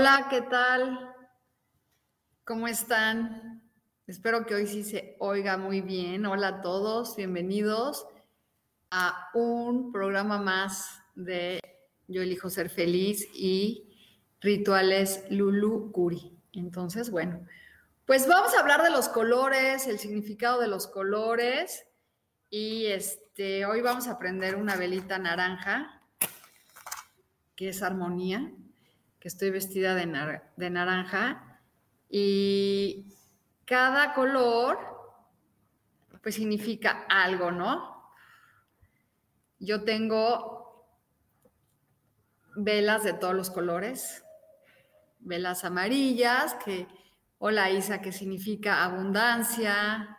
Hola, 0.00 0.28
¿qué 0.30 0.40
tal? 0.40 1.14
¿Cómo 2.46 2.66
están? 2.66 3.62
Espero 4.06 4.46
que 4.46 4.54
hoy 4.54 4.66
sí 4.66 4.82
se 4.82 5.14
oiga 5.18 5.58
muy 5.58 5.82
bien. 5.82 6.24
Hola 6.24 6.48
a 6.48 6.62
todos, 6.62 7.16
bienvenidos 7.16 8.06
a 8.90 9.28
un 9.34 9.92
programa 9.92 10.38
más 10.38 11.02
de 11.14 11.60
Yo 12.08 12.22
elijo 12.22 12.48
ser 12.48 12.70
feliz 12.70 13.28
y 13.34 13.94
rituales 14.40 15.24
Lulu 15.28 15.92
Curi. 15.92 16.34
Entonces, 16.54 17.10
bueno, 17.10 17.46
pues 18.06 18.26
vamos 18.26 18.54
a 18.54 18.60
hablar 18.60 18.82
de 18.82 18.88
los 18.88 19.06
colores, 19.10 19.86
el 19.86 19.98
significado 19.98 20.62
de 20.62 20.68
los 20.68 20.86
colores 20.86 21.84
y 22.48 22.86
este 22.86 23.66
hoy 23.66 23.82
vamos 23.82 24.08
a 24.08 24.12
aprender 24.12 24.56
una 24.56 24.76
velita 24.76 25.18
naranja 25.18 26.00
que 27.54 27.68
es 27.68 27.82
armonía 27.82 28.50
que 29.20 29.28
estoy 29.28 29.50
vestida 29.50 29.94
de, 29.94 30.40
de 30.56 30.70
naranja 30.70 31.60
y 32.08 33.14
cada 33.64 34.14
color 34.14 34.78
pues 36.22 36.34
significa 36.34 37.06
algo, 37.08 37.50
¿no? 37.50 38.12
Yo 39.58 39.84
tengo 39.84 40.60
velas 42.56 43.04
de 43.04 43.12
todos 43.12 43.34
los 43.34 43.50
colores, 43.50 44.24
velas 45.20 45.64
amarillas, 45.64 46.54
que, 46.64 46.86
hola 47.38 47.70
Isa, 47.70 48.00
que 48.00 48.12
significa 48.12 48.84
abundancia, 48.84 50.18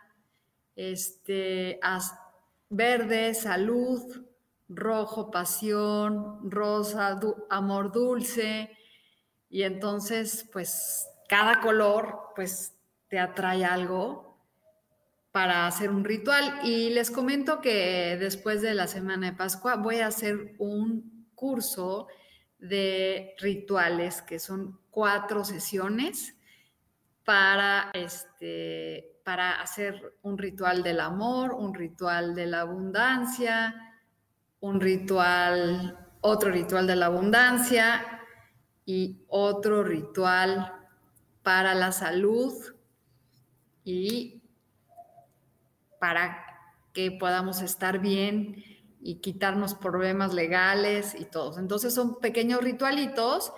este, 0.74 1.78
verde, 2.68 3.34
salud, 3.34 4.24
rojo, 4.68 5.30
pasión, 5.30 6.50
rosa, 6.50 7.20
amor 7.50 7.92
dulce, 7.92 8.70
y 9.52 9.64
entonces, 9.64 10.48
pues, 10.50 11.06
cada 11.28 11.60
color, 11.60 12.30
pues, 12.34 12.72
te 13.08 13.18
atrae 13.18 13.66
algo 13.66 14.38
para 15.30 15.66
hacer 15.66 15.90
un 15.90 16.04
ritual. 16.04 16.60
Y 16.64 16.88
les 16.88 17.10
comento 17.10 17.60
que 17.60 18.16
después 18.18 18.62
de 18.62 18.72
la 18.72 18.86
semana 18.86 19.30
de 19.30 19.36
Pascua 19.36 19.76
voy 19.76 19.96
a 19.96 20.06
hacer 20.06 20.54
un 20.56 21.28
curso 21.34 22.08
de 22.58 23.34
rituales, 23.40 24.22
que 24.22 24.38
son 24.38 24.80
cuatro 24.90 25.44
sesiones 25.44 26.34
para, 27.22 27.90
este, 27.92 29.20
para 29.22 29.60
hacer 29.60 30.16
un 30.22 30.38
ritual 30.38 30.82
del 30.82 31.00
amor, 31.00 31.52
un 31.52 31.74
ritual 31.74 32.34
de 32.34 32.46
la 32.46 32.62
abundancia, 32.62 33.74
un 34.60 34.80
ritual, 34.80 36.08
otro 36.22 36.50
ritual 36.50 36.86
de 36.86 36.96
la 36.96 37.06
abundancia 37.06 38.20
y 38.84 39.24
otro 39.28 39.84
ritual 39.84 40.72
para 41.42 41.74
la 41.74 41.92
salud 41.92 42.52
y 43.84 44.42
para 45.98 46.44
que 46.92 47.10
podamos 47.12 47.62
estar 47.62 48.00
bien 48.00 48.62
y 49.00 49.16
quitarnos 49.16 49.74
problemas 49.74 50.32
legales 50.32 51.14
y 51.18 51.24
todos. 51.24 51.58
Entonces 51.58 51.94
son 51.94 52.20
pequeños 52.20 52.62
ritualitos 52.62 53.52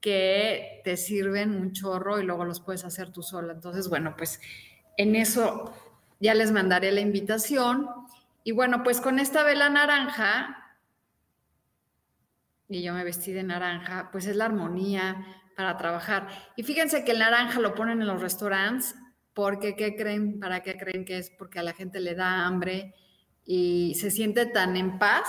que 0.00 0.80
te 0.84 0.96
sirven 0.96 1.54
un 1.54 1.72
chorro 1.72 2.20
y 2.20 2.24
luego 2.24 2.44
los 2.44 2.60
puedes 2.60 2.84
hacer 2.84 3.10
tú 3.10 3.22
sola. 3.22 3.52
Entonces, 3.52 3.88
bueno, 3.88 4.14
pues 4.16 4.40
en 4.96 5.16
eso 5.16 5.72
ya 6.20 6.34
les 6.34 6.52
mandaré 6.52 6.92
la 6.92 7.00
invitación. 7.00 7.88
Y 8.44 8.52
bueno, 8.52 8.82
pues 8.82 9.00
con 9.00 9.18
esta 9.18 9.42
vela 9.42 9.68
naranja 9.68 10.65
y 12.68 12.82
yo 12.82 12.92
me 12.94 13.04
vestí 13.04 13.32
de 13.32 13.42
naranja, 13.42 14.10
pues 14.10 14.26
es 14.26 14.36
la 14.36 14.46
armonía 14.46 15.24
para 15.56 15.76
trabajar. 15.76 16.28
Y 16.56 16.62
fíjense 16.62 17.04
que 17.04 17.12
el 17.12 17.18
naranja 17.18 17.60
lo 17.60 17.74
ponen 17.74 18.00
en 18.00 18.06
los 18.06 18.20
restaurantes 18.20 18.94
porque, 19.32 19.76
¿qué 19.76 19.96
creen? 19.96 20.40
¿Para 20.40 20.62
qué 20.62 20.76
creen 20.76 21.04
que 21.04 21.18
es? 21.18 21.30
Porque 21.30 21.58
a 21.58 21.62
la 21.62 21.72
gente 21.72 22.00
le 22.00 22.14
da 22.14 22.46
hambre 22.46 22.94
y 23.44 23.94
se 23.94 24.10
siente 24.10 24.46
tan 24.46 24.76
en 24.76 24.98
paz 24.98 25.28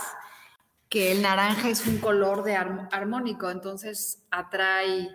que 0.88 1.12
el 1.12 1.22
naranja 1.22 1.68
es 1.68 1.86
un 1.86 1.98
color 1.98 2.42
de 2.42 2.56
armónico, 2.56 3.50
entonces 3.50 4.26
atrae, 4.30 5.10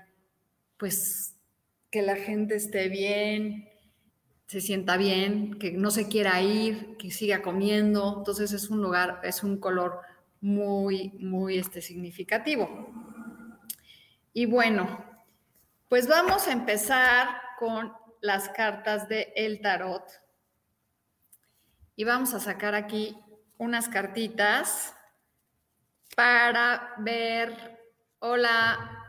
pues, 0.78 1.35
que 1.89 2.03
la 2.03 2.16
gente 2.16 2.56
esté 2.56 2.89
bien, 2.89 3.67
se 4.45 4.62
sienta 4.62 4.97
bien, 4.97 5.57
que 5.57 5.72
no 5.72 5.89
se 5.89 6.07
quiera 6.07 6.41
ir, 6.41 6.95
que 6.97 7.09
siga 7.09 7.41
comiendo, 7.41 8.17
entonces 8.19 8.51
es 8.53 8.69
un 8.69 8.81
lugar, 8.81 9.19
es 9.23 9.44
un 9.44 9.57
color 9.59 10.00
muy, 10.43 11.11
muy 11.19 11.57
este, 11.57 11.81
significativo. 11.81 12.67
Y 14.33 14.45
bueno, 14.45 15.05
pues 15.87 16.05
vamos 16.07 16.47
a 16.49 16.51
empezar 16.51 17.29
con 17.57 17.93
las 18.19 18.49
cartas 18.49 19.07
de 19.07 19.31
el 19.37 19.61
tarot. 19.61 20.03
Y 21.95 22.03
vamos 22.03 22.33
a 22.33 22.41
sacar 22.41 22.75
aquí 22.75 23.17
unas 23.57 23.87
cartitas 23.87 24.93
para 26.13 26.93
ver. 26.97 27.79
Hola, 28.19 28.99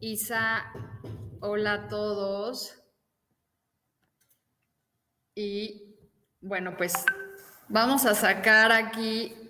Isa. 0.00 0.72
Hola 1.40 1.72
a 1.74 1.88
todos. 1.88 2.82
Y 5.36 5.96
bueno, 6.40 6.76
pues 6.76 6.94
vamos 7.68 8.06
a 8.06 8.14
sacar 8.14 8.72
aquí 8.72 9.43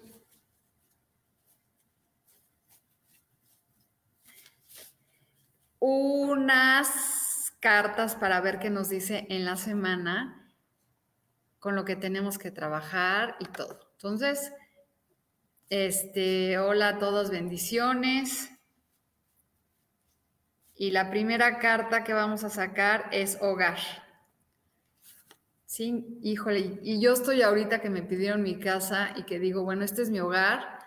unas 5.87 7.53
cartas 7.61 8.15
para 8.15 8.41
ver 8.41 8.59
qué 8.59 8.71
nos 8.71 8.89
dice 8.89 9.27
en 9.29 9.45
la 9.45 9.57
semana 9.57 10.51
con 11.59 11.77
lo 11.77 11.85
que 11.85 11.95
tenemos 11.95 12.39
que 12.39 12.51
trabajar 12.51 13.37
y 13.39 13.45
todo. 13.45 13.81
Entonces, 13.93 14.51
este, 15.69 16.59
hola 16.59 16.89
a 16.89 16.99
todos, 16.99 17.31
bendiciones. 17.31 18.51
Y 20.75 20.91
la 20.91 21.11
primera 21.11 21.59
carta 21.59 22.03
que 22.03 22.15
vamos 22.15 22.45
a 22.45 22.51
sacar 22.51 23.11
es 23.13 23.37
hogar. 23.43 23.79
Sí, 25.67 26.19
híjole, 26.23 26.81
y 26.83 26.99
yo 26.99 27.13
estoy 27.13 27.43
ahorita 27.43 27.83
que 27.83 27.91
me 27.91 28.03
pidieron 28.03 28.43
mi 28.43 28.59
casa 28.59 29.11
y 29.17 29.25
que 29.25 29.39
digo, 29.39 29.65
bueno, 29.65 29.85
este 29.85 30.01
es 30.01 30.09
mi 30.09 30.21
hogar, 30.21 30.79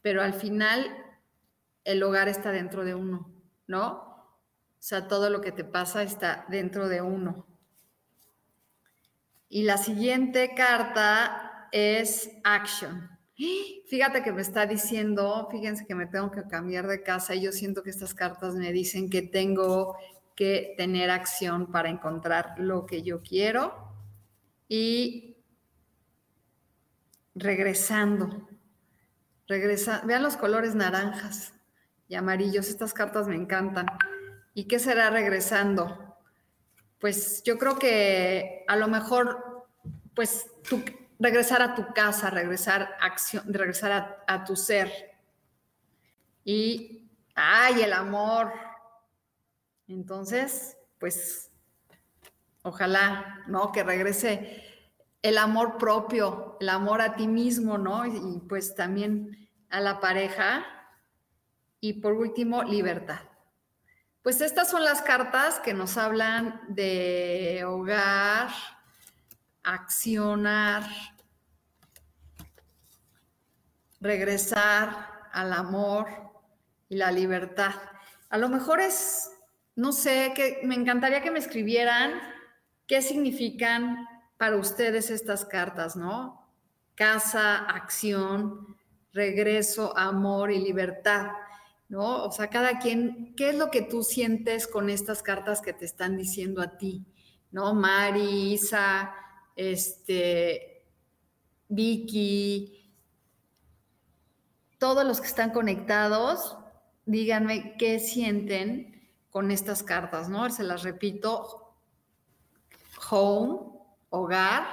pero 0.00 0.22
al 0.22 0.32
final 0.32 0.96
el 1.84 2.02
hogar 2.02 2.28
está 2.30 2.52
dentro 2.52 2.86
de 2.86 2.94
uno, 2.94 3.30
¿no? 3.66 4.15
Sea, 4.86 5.08
todo 5.08 5.30
lo 5.30 5.40
que 5.40 5.50
te 5.50 5.64
pasa 5.64 6.04
está 6.04 6.46
dentro 6.48 6.88
de 6.88 7.02
uno. 7.02 7.44
Y 9.48 9.64
la 9.64 9.78
siguiente 9.78 10.54
carta 10.54 11.68
es 11.72 12.30
action. 12.44 13.10
Fíjate 13.34 14.22
que 14.22 14.30
me 14.30 14.42
está 14.42 14.64
diciendo, 14.64 15.48
fíjense 15.50 15.88
que 15.88 15.96
me 15.96 16.06
tengo 16.06 16.30
que 16.30 16.44
cambiar 16.44 16.86
de 16.86 17.02
casa 17.02 17.34
y 17.34 17.42
yo 17.42 17.50
siento 17.50 17.82
que 17.82 17.90
estas 17.90 18.14
cartas 18.14 18.54
me 18.54 18.70
dicen 18.70 19.10
que 19.10 19.22
tengo 19.22 19.96
que 20.36 20.74
tener 20.76 21.10
acción 21.10 21.72
para 21.72 21.88
encontrar 21.88 22.54
lo 22.56 22.86
que 22.86 23.02
yo 23.02 23.22
quiero 23.22 23.92
y 24.68 25.36
regresando. 27.34 28.48
Regresa, 29.48 30.02
vean 30.06 30.22
los 30.22 30.36
colores 30.36 30.76
naranjas 30.76 31.54
y 32.06 32.14
amarillos, 32.14 32.68
estas 32.68 32.94
cartas 32.94 33.26
me 33.26 33.34
encantan. 33.34 33.86
¿Y 34.56 34.64
qué 34.64 34.80
será 34.80 35.10
regresando? 35.10 36.06
pues 36.98 37.42
yo 37.44 37.58
creo 37.58 37.78
que 37.78 38.64
a 38.66 38.76
lo 38.76 38.88
mejor, 38.88 39.68
pues 40.14 40.46
regresar 41.18 41.62
a 41.62 41.74
tu 41.74 41.92
casa, 41.92 42.30
regresar 42.30 42.96
acción, 43.00 43.44
regresar 43.52 44.24
a 44.26 44.44
tu 44.44 44.56
ser. 44.56 44.90
Y, 46.44 47.08
ay, 47.34 47.82
el 47.82 47.92
amor. 47.92 48.52
Entonces, 49.88 50.76
pues, 50.98 51.52
ojalá, 52.62 53.44
¿no? 53.46 53.72
Que 53.72 53.82
regrese 53.82 54.64
el 55.22 55.38
amor 55.38 55.76
propio, 55.78 56.56
el 56.60 56.68
amor 56.68 57.02
a 57.02 57.14
ti 57.14 57.28
mismo, 57.28 57.78
¿no? 57.78 58.06
Y, 58.06 58.40
pues 58.48 58.74
también 58.74 59.48
a 59.68 59.80
la 59.80 60.00
pareja. 60.00 60.64
Y 61.80 61.94
por 61.94 62.14
último, 62.14 62.62
libertad. 62.62 63.20
Pues 64.26 64.40
estas 64.40 64.68
son 64.68 64.84
las 64.84 65.02
cartas 65.02 65.60
que 65.60 65.72
nos 65.72 65.96
hablan 65.96 66.60
de 66.66 67.62
hogar, 67.64 68.48
accionar, 69.62 70.82
regresar 74.00 75.28
al 75.30 75.52
amor 75.52 76.08
y 76.88 76.96
la 76.96 77.12
libertad. 77.12 77.70
A 78.28 78.36
lo 78.36 78.48
mejor 78.48 78.80
es, 78.80 79.30
no 79.76 79.92
sé, 79.92 80.32
que 80.34 80.58
me 80.64 80.74
encantaría 80.74 81.22
que 81.22 81.30
me 81.30 81.38
escribieran 81.38 82.20
qué 82.88 83.02
significan 83.02 84.08
para 84.38 84.56
ustedes 84.56 85.10
estas 85.10 85.44
cartas, 85.44 85.94
¿no? 85.94 86.50
Casa, 86.96 87.58
acción, 87.58 88.76
regreso, 89.12 89.96
amor 89.96 90.50
y 90.50 90.58
libertad, 90.58 91.28
¿no? 91.88 92.24
O 92.24 92.32
sea, 92.32 92.48
cada 92.48 92.78
quien, 92.78 93.34
¿qué 93.36 93.50
es 93.50 93.56
lo 93.56 93.70
que 93.70 93.82
tú 93.82 94.02
sientes 94.02 94.66
con 94.66 94.90
estas 94.90 95.22
cartas 95.22 95.60
que 95.60 95.72
te 95.72 95.84
están 95.84 96.16
diciendo 96.16 96.60
a 96.60 96.76
ti? 96.76 97.04
¿No? 97.50 97.74
Mari, 97.74 98.52
Isa, 98.54 99.14
este, 99.54 100.84
Vicky, 101.68 102.92
todos 104.78 105.04
los 105.04 105.20
que 105.20 105.26
están 105.26 105.50
conectados, 105.50 106.58
díganme 107.06 107.76
qué 107.78 107.98
sienten 107.98 109.10
con 109.30 109.50
estas 109.50 109.82
cartas, 109.82 110.28
¿no? 110.28 110.48
Se 110.50 110.62
las 110.62 110.82
repito, 110.82 111.74
home, 113.10 113.78
hogar, 114.10 114.66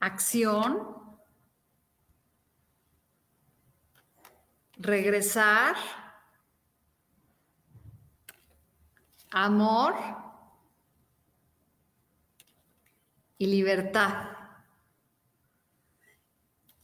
acción, 0.00 0.97
regresar, 4.78 5.76
amor 9.30 9.94
y 13.36 13.46
libertad. 13.46 14.30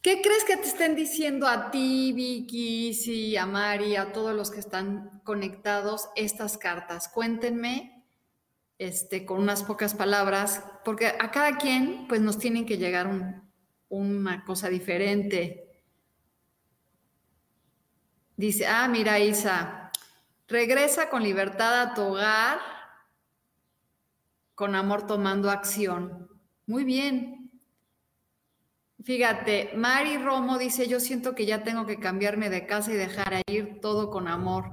¿Qué 0.02 0.20
crees 0.20 0.44
que 0.44 0.58
te 0.58 0.64
estén 0.69 0.94
diciendo 0.94 1.49
a 1.49 1.70
ti, 1.70 2.12
Vicky, 2.12 2.93
sí, 2.93 3.38
a 3.38 3.46
Mari, 3.46 3.96
a 3.96 4.12
todos 4.12 4.37
los 4.37 4.50
que 4.50 4.61
están 4.61 5.23
conectados 5.25 6.11
estas 6.14 6.58
cartas? 6.58 7.08
Cuéntenme 7.08 8.05
este, 8.76 9.25
con 9.25 9.41
unas 9.41 9.62
pocas 9.62 9.94
palabras, 9.94 10.62
porque 10.85 11.06
a 11.06 11.31
cada 11.31 11.56
quien 11.56 12.06
pues 12.06 12.20
nos 12.20 12.38
tienen 12.38 12.67
que 12.67 12.76
llegar 12.76 13.08
una 13.88 14.44
cosa 14.44 14.69
diferente. 14.69 15.63
Dice, 18.36 18.66
ah, 18.66 18.88
mira 18.88 19.19
Isa, 19.19 19.90
regresa 20.48 21.08
con 21.08 21.22
libertad 21.22 21.82
a 21.82 21.94
tu 21.94 22.02
hogar, 22.02 22.58
con 24.54 24.75
amor 24.75 25.06
tomando 25.06 25.50
acción. 25.50 26.28
Muy 26.66 26.84
bien, 26.84 27.44
Fíjate, 29.04 29.72
Mari 29.76 30.16
Romo 30.16 30.56
dice, 30.56 30.88
yo 30.88 30.98
siento 30.98 31.34
que 31.34 31.44
ya 31.44 31.62
tengo 31.62 31.84
que 31.84 32.00
cambiarme 32.00 32.48
de 32.48 32.64
casa 32.64 32.90
y 32.90 32.94
dejar 32.94 33.42
ir 33.46 33.78
todo 33.82 34.10
con 34.10 34.28
amor. 34.28 34.70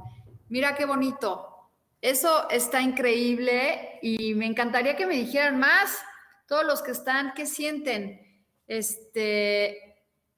Mira 0.48 0.74
qué 0.76 0.86
bonito. 0.86 1.70
Eso 2.00 2.50
está 2.50 2.82
increíble 2.82 4.00
y 4.02 4.34
me 4.36 4.46
encantaría 4.46 4.96
que 4.96 5.06
me 5.06 5.16
dijeran 5.16 5.60
más, 5.60 6.02
todos 6.48 6.66
los 6.66 6.82
que 6.82 6.92
están, 6.92 7.34
¿qué 7.36 7.46
sienten? 7.46 8.46
Este, 8.68 9.91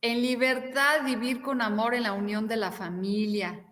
en 0.04 0.22
libertad 0.22 1.06
vivir 1.06 1.42
con 1.42 1.62
amor 1.62 1.96
en 1.96 2.04
la 2.04 2.12
unión 2.12 2.46
de 2.46 2.58
la 2.58 2.74
familia. 2.74 3.66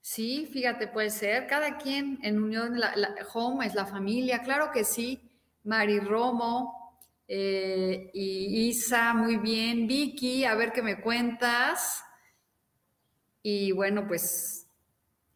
Sí, 0.00 0.48
fíjate, 0.52 0.88
puede 0.88 1.10
ser. 1.10 1.46
Cada 1.46 1.78
quien 1.78 2.18
en 2.24 2.42
unión, 2.42 2.80
la, 2.80 2.92
home 3.32 3.64
es 3.64 3.76
la 3.76 3.86
familia, 3.86 4.42
claro 4.42 4.72
que 4.72 4.82
sí. 4.82 5.30
Mari 5.62 6.00
Romo, 6.00 6.98
eh, 7.28 8.10
y 8.12 8.68
Isa, 8.68 9.14
muy 9.14 9.36
bien. 9.36 9.86
Vicky, 9.86 10.44
a 10.44 10.56
ver 10.56 10.72
qué 10.72 10.82
me 10.82 11.00
cuentas. 11.00 12.02
Y 13.40 13.70
bueno, 13.70 14.08
pues, 14.08 14.66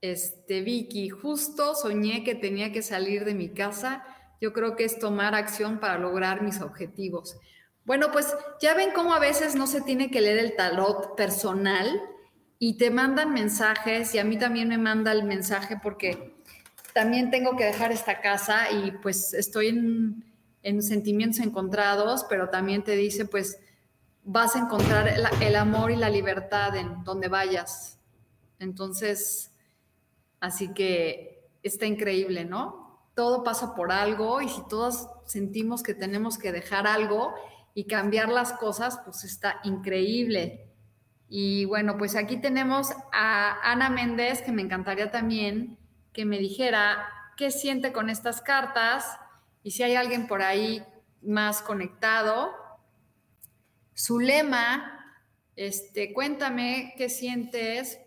este, 0.00 0.62
Vicky, 0.62 1.10
justo 1.10 1.76
soñé 1.76 2.25
que 2.25 2.34
tenía 2.34 2.72
que 2.72 2.82
salir 2.82 3.25
de 3.25 3.34
mi 3.34 3.50
casa. 3.50 4.04
Yo 4.40 4.52
creo 4.52 4.75
que 4.75 4.82
es 4.82 4.98
tomar 4.98 5.37
acción 5.37 5.78
para 5.78 5.96
lograr 5.96 6.42
mis 6.42 6.60
objetivos. 6.60 7.37
Bueno, 7.84 8.10
pues 8.12 8.34
ya 8.60 8.75
ven 8.75 8.90
cómo 8.94 9.14
a 9.14 9.19
veces 9.19 9.54
no 9.54 9.66
se 9.66 9.81
tiene 9.81 10.10
que 10.10 10.20
leer 10.20 10.38
el 10.38 10.56
tarot 10.56 11.16
personal 11.16 12.00
y 12.58 12.78
te 12.78 12.90
mandan 12.90 13.32
mensajes 13.32 14.14
y 14.14 14.19
a 14.19 14.25
mí 14.25 14.38
también 14.38 14.69
me 14.69 14.78
manda 14.78 15.12
el 15.12 15.25
mensaje 15.25 15.78
porque 15.82 16.34
también 16.92 17.31
tengo 17.31 17.56
que 17.56 17.64
dejar 17.64 17.92
esta 17.92 18.20
casa 18.20 18.70
y 18.70 18.92
pues 19.02 19.34
estoy 19.34 19.69
en 19.69 20.34
en 20.64 20.82
sentimientos 20.82 21.40
encontrados, 21.40 22.25
pero 22.28 22.48
también 22.48 22.82
te 22.82 22.96
dice, 22.96 23.26
pues 23.26 23.60
vas 24.25 24.56
a 24.56 24.60
encontrar 24.60 25.06
el, 25.40 25.56
amor 25.56 25.90
y 25.90 25.96
la 25.96 26.08
libertad 26.08 26.75
en 26.75 27.04
donde 27.04 27.28
vayas. 27.28 27.98
Entonces, 28.58 29.52
así 30.40 30.72
que 30.72 31.50
está 31.62 31.84
increíble, 31.84 32.46
¿no? 32.46 33.08
Todo 33.14 33.44
pasa 33.44 33.75
por 33.75 33.92
algo 33.92 34.40
y 34.40 34.48
si 34.48 34.66
todos 34.66 35.06
sentimos 35.26 35.82
que 35.82 35.94
tenemos 35.94 36.38
que 36.38 36.50
dejar 36.50 36.87
algo 36.87 37.34
y 37.75 37.87
cambiar 37.87 38.29
las 38.29 38.53
cosas, 38.53 39.00
pues 39.05 39.25
está 39.25 39.61
increíble. 39.65 40.71
Y 41.29 41.65
bueno, 41.65 41.99
pues 41.99 42.15
aquí 42.17 42.37
tenemos 42.37 42.93
a 43.12 43.71
Ana 43.71 43.91
Méndez, 43.91 44.43
que 44.43 44.53
me 44.53 44.62
encantaría 44.62 45.11
también 45.11 45.79
que 46.15 46.25
me 46.25 46.38
dijera 46.38 47.09
qué 47.37 47.50
siente 47.50 47.93
con 47.93 48.09
estas 48.09 48.41
cartas 48.41 49.19
y 49.62 49.73
si 49.73 49.83
hay 49.83 49.97
alguien 49.97 50.26
por 50.28 50.43
ahí 50.43 50.83
más 51.21 51.61
conectado, 51.61 52.54
su 53.95 54.21
lema, 54.21 55.19
este, 55.57 56.12
cuéntame 56.12 56.95
qué 56.97 57.09
sientes 57.09 57.99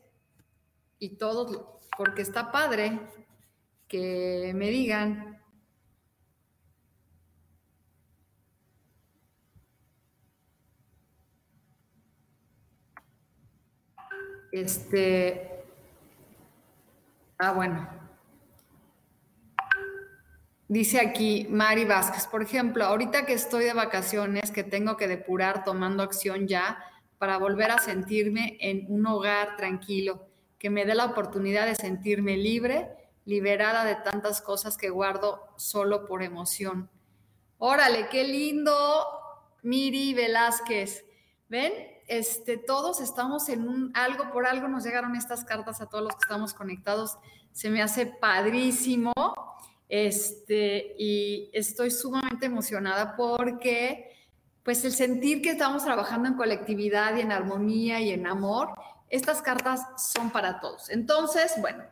y 1.00 1.18
todo, 1.18 1.80
porque 1.98 2.22
está 2.22 2.52
padre 2.52 3.00
que 3.88 4.54
me 4.56 4.70
digan. 4.70 5.37
Este, 14.62 15.64
ah, 17.38 17.52
bueno, 17.54 17.98
Dice 20.70 21.00
aquí 21.00 21.48
Mari 21.50 21.86
Vázquez, 21.86 22.28
por 22.28 22.44
ejemplo, 22.44 22.84
ahorita 22.84 23.26
que 23.26 23.32
estoy 23.32 23.64
de 23.64 23.74
vacaciones, 23.74 24.52
que 24.52 24.66
tengo 24.66 24.98
que 24.98 25.08
depurar 25.08 25.64
tomando 25.64 26.04
acción 26.04 26.46
ya 26.46 26.84
para 27.18 27.38
volver 27.38 27.72
a 27.72 27.80
sentirme 27.80 28.58
en 28.60 28.86
un 28.90 29.08
hogar 29.08 29.56
tranquilo, 29.56 30.28
que 30.60 30.70
me 30.70 30.86
dé 30.86 30.94
la 30.94 31.06
oportunidad 31.06 31.68
de 31.68 31.76
sentirme 31.76 32.36
libre, 32.36 32.90
liberada 33.24 33.86
de 33.86 33.96
tantas 33.96 34.42
cosas 34.42 34.76
que 34.78 34.90
guardo 34.90 35.48
solo 35.56 36.06
por 36.06 36.22
emoción. 36.22 36.90
Órale, 37.60 38.10
qué 38.10 38.26
lindo, 38.26 38.74
Miri 39.64 40.14
Velázquez. 40.14 41.06
¿Ven? 41.48 41.97
Este, 42.08 42.58
todos 42.58 43.02
estamos 43.02 43.50
en 43.50 43.92
algo, 43.94 44.32
por 44.32 44.48
algo 44.48 44.68
nos 44.68 44.84
llegaron 44.84 45.16
estas 45.16 45.44
cartas 45.44 45.82
a 45.82 45.88
todos 45.88 46.06
los 46.06 46.14
que 46.14 46.22
estamos 46.24 46.54
conectados. 46.54 47.18
Se 47.52 47.70
me 47.70 47.82
hace 47.82 48.06
padrísimo. 48.06 49.14
Este, 49.90 50.96
y 50.98 51.50
estoy 51.54 51.92
sumamente 51.92 52.46
emocionada 52.46 53.16
porque, 53.16 54.12
pues, 54.64 54.84
el 54.84 54.92
sentir 54.92 55.42
que 55.42 55.52
estamos 55.52 55.84
trabajando 55.84 56.28
en 56.28 56.36
colectividad 56.36 57.16
y 57.16 57.22
en 57.22 57.32
armonía 57.32 58.00
y 58.02 58.12
en 58.12 58.28
amor, 58.28 58.70
estas 59.10 59.42
cartas 59.42 59.82
son 60.12 60.32
para 60.32 60.60
todos. 60.60 60.90
Entonces, 60.90 61.54
bueno, 61.62 61.84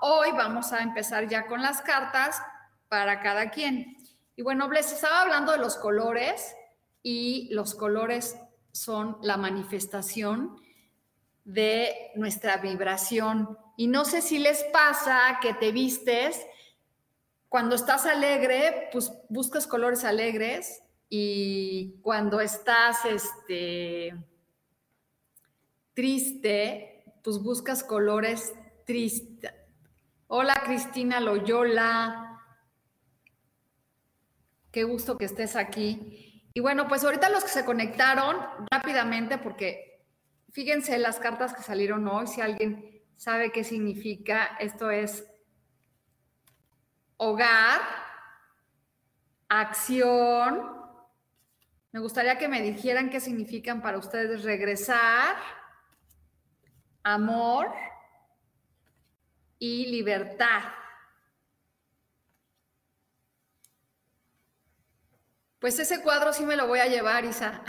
hoy 0.00 0.32
vamos 0.32 0.72
a 0.72 0.82
empezar 0.82 1.28
ya 1.28 1.46
con 1.46 1.62
las 1.62 1.80
cartas 1.82 2.40
para 2.88 3.20
cada 3.20 3.50
quien. 3.50 3.96
Y 4.36 4.42
bueno, 4.42 4.68
les 4.70 4.92
estaba 4.92 5.22
hablando 5.22 5.52
de 5.52 5.58
los 5.58 5.76
colores 5.76 6.54
y 7.02 7.48
los 7.52 7.74
colores 7.74 8.36
son 8.72 9.18
la 9.22 9.36
manifestación 9.36 10.56
de 11.44 12.10
nuestra 12.16 12.56
vibración. 12.56 13.58
Y 13.76 13.86
no 13.86 14.04
sé 14.04 14.22
si 14.22 14.38
les 14.38 14.64
pasa 14.64 15.38
que 15.40 15.54
te 15.54 15.72
vistes 15.72 16.40
cuando 17.48 17.74
estás 17.74 18.06
alegre, 18.06 18.88
pues 18.92 19.12
buscas 19.28 19.66
colores 19.66 20.04
alegres 20.04 20.82
y 21.10 22.00
cuando 22.00 22.40
estás 22.40 23.04
este, 23.04 24.16
triste, 25.92 27.04
pues 27.22 27.38
buscas 27.42 27.84
colores 27.84 28.54
tristes. 28.86 29.52
Hola 30.28 30.62
Cristina 30.64 31.20
Loyola, 31.20 32.40
qué 34.70 34.84
gusto 34.84 35.18
que 35.18 35.26
estés 35.26 35.54
aquí. 35.54 36.31
Y 36.54 36.60
bueno, 36.60 36.86
pues 36.86 37.04
ahorita 37.04 37.30
los 37.30 37.44
que 37.44 37.50
se 37.50 37.64
conectaron 37.64 38.36
rápidamente, 38.70 39.38
porque 39.38 40.04
fíjense 40.50 40.98
las 40.98 41.18
cartas 41.18 41.54
que 41.54 41.62
salieron 41.62 42.06
hoy, 42.08 42.26
si 42.26 42.40
alguien 42.40 43.02
sabe 43.16 43.52
qué 43.52 43.64
significa, 43.64 44.56
esto 44.58 44.90
es 44.90 45.26
hogar, 47.16 47.80
acción. 49.48 50.82
Me 51.92 52.00
gustaría 52.00 52.36
que 52.36 52.48
me 52.48 52.60
dijeran 52.60 53.10
qué 53.10 53.20
significan 53.20 53.80
para 53.80 53.98
ustedes 53.98 54.42
regresar, 54.42 55.36
amor 57.02 57.72
y 59.58 59.86
libertad. 59.86 60.81
Pues 65.62 65.78
ese 65.78 66.02
cuadro 66.02 66.32
sí 66.32 66.44
me 66.44 66.56
lo 66.56 66.66
voy 66.66 66.80
a 66.80 66.88
llevar, 66.88 67.24
Isa. 67.24 67.62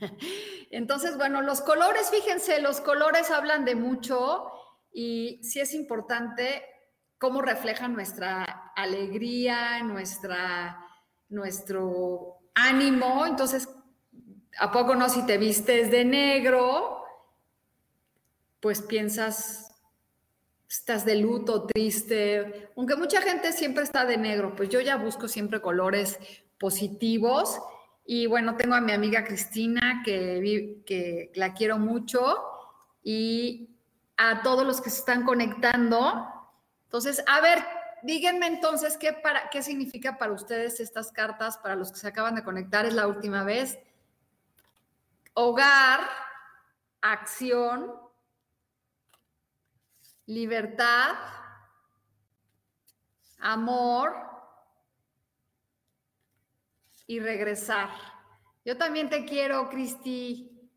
Entonces, 0.70 1.16
bueno, 1.16 1.42
los 1.42 1.60
colores, 1.60 2.08
fíjense, 2.08 2.60
los 2.60 2.80
colores 2.80 3.32
hablan 3.32 3.64
de 3.64 3.74
mucho 3.74 4.44
y 4.92 5.40
sí 5.42 5.58
es 5.58 5.74
importante 5.74 6.62
cómo 7.18 7.42
refleja 7.42 7.88
nuestra 7.88 8.70
alegría, 8.76 9.82
nuestra, 9.82 10.86
nuestro 11.30 12.38
ánimo. 12.54 13.26
Entonces, 13.26 13.68
¿a 14.60 14.70
poco 14.70 14.94
no 14.94 15.08
si 15.08 15.26
te 15.26 15.36
vistes 15.36 15.90
de 15.90 16.04
negro? 16.04 17.02
Pues 18.60 18.82
piensas, 18.82 19.74
estás 20.70 21.04
de 21.04 21.16
luto, 21.16 21.66
triste. 21.66 22.70
Aunque 22.76 22.94
mucha 22.94 23.20
gente 23.20 23.50
siempre 23.50 23.82
está 23.82 24.04
de 24.04 24.16
negro, 24.16 24.54
pues 24.54 24.68
yo 24.68 24.80
ya 24.80 24.94
busco 24.94 25.26
siempre 25.26 25.60
colores 25.60 26.20
positivos. 26.62 27.60
Y 28.06 28.26
bueno, 28.26 28.56
tengo 28.56 28.76
a 28.76 28.80
mi 28.80 28.92
amiga 28.92 29.24
Cristina, 29.24 30.02
que, 30.04 30.80
que 30.86 31.32
la 31.34 31.52
quiero 31.52 31.78
mucho, 31.78 32.36
y 33.02 33.76
a 34.16 34.42
todos 34.42 34.64
los 34.64 34.80
que 34.80 34.88
se 34.88 35.00
están 35.00 35.24
conectando. 35.24 36.24
Entonces, 36.84 37.22
a 37.26 37.40
ver, 37.40 37.58
díganme 38.04 38.46
entonces 38.46 38.96
qué, 38.96 39.12
para, 39.12 39.50
qué 39.50 39.62
significa 39.62 40.18
para 40.18 40.32
ustedes 40.32 40.78
estas 40.78 41.10
cartas, 41.10 41.58
para 41.58 41.74
los 41.74 41.90
que 41.90 41.98
se 41.98 42.08
acaban 42.08 42.36
de 42.36 42.44
conectar, 42.44 42.86
es 42.86 42.94
la 42.94 43.08
última 43.08 43.42
vez. 43.42 43.78
Hogar, 45.34 46.00
acción, 47.00 47.92
libertad, 50.26 51.14
amor 53.40 54.31
y 57.06 57.20
regresar. 57.20 57.88
Yo 58.64 58.76
también 58.76 59.08
te 59.10 59.24
quiero, 59.24 59.68
Cristi. 59.68 60.70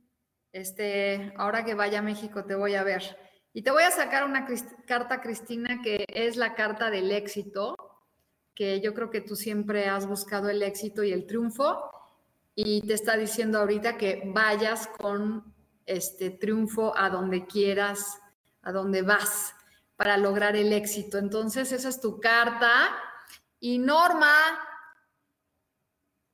Este, 0.52 1.34
ahora 1.38 1.66
que 1.66 1.74
vaya 1.74 2.00
a 2.00 2.02
México 2.02 2.46
te 2.46 2.56
voy 2.56 2.76
a 2.76 2.84
ver. 2.84 3.18
Y 3.54 3.62
te 3.62 3.72
voy 3.72 3.84
a 3.84 3.92
sacar 3.92 4.26
una 4.26 4.46
carta, 4.86 5.22
Cristina, 5.22 5.82
que 5.82 6.06
es 6.08 6.36
la 6.36 6.56
carta 6.56 6.90
del 6.90 7.12
éxito, 7.12 7.76
que 8.54 8.82
yo 8.82 8.94
creo 8.94 9.10
que 9.10 9.22
tú 9.22 9.36
siempre 9.36 9.88
has 9.88 10.08
buscado 10.08 10.50
el 10.50 10.62
éxito 10.62 11.04
y 11.04 11.14
el 11.14 11.26
triunfo, 11.26 11.90
y 12.54 12.82
te 12.82 12.94
está 12.94 13.16
diciendo 13.16 13.60
ahorita 13.60 13.98
que 13.98 14.24
vayas 14.26 14.88
con 14.88 15.54
este 15.86 16.32
triunfo 16.32 16.98
a 16.98 17.10
donde 17.10 17.46
quieras, 17.46 18.20
a 18.62 18.72
donde 18.72 19.04
vas 19.04 19.54
para 19.96 20.18
lograr 20.18 20.56
el 20.56 20.74
éxito. 20.74 21.18
Entonces, 21.18 21.72
esa 21.72 21.90
es 21.90 22.02
tu 22.02 22.20
carta. 22.20 22.90
Y 23.60 23.78
Norma, 23.78 24.34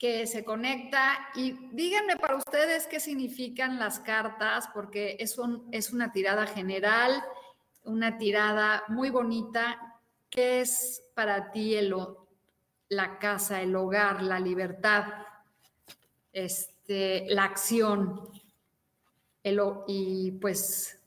que 0.01 0.25
se 0.25 0.43
conecta 0.43 1.29
y 1.35 1.51
díganme 1.73 2.17
para 2.17 2.35
ustedes 2.35 2.87
qué 2.87 2.99
significan 2.99 3.77
las 3.77 3.99
cartas, 3.99 4.67
porque 4.73 5.15
es, 5.19 5.37
es 5.71 5.93
una 5.93 6.11
tirada 6.11 6.47
general, 6.47 7.23
una 7.83 8.17
tirada 8.17 8.83
muy 8.87 9.11
bonita. 9.11 9.99
¿Qué 10.31 10.61
es 10.61 11.03
para 11.13 11.51
ti 11.51 11.75
el, 11.75 11.93
la 12.89 13.19
casa, 13.19 13.61
el 13.61 13.75
hogar, 13.75 14.23
la 14.23 14.39
libertad, 14.39 15.05
este, 16.33 17.27
la 17.27 17.43
acción? 17.43 18.27
El, 19.43 19.61
y 19.85 20.31
pues, 20.31 20.99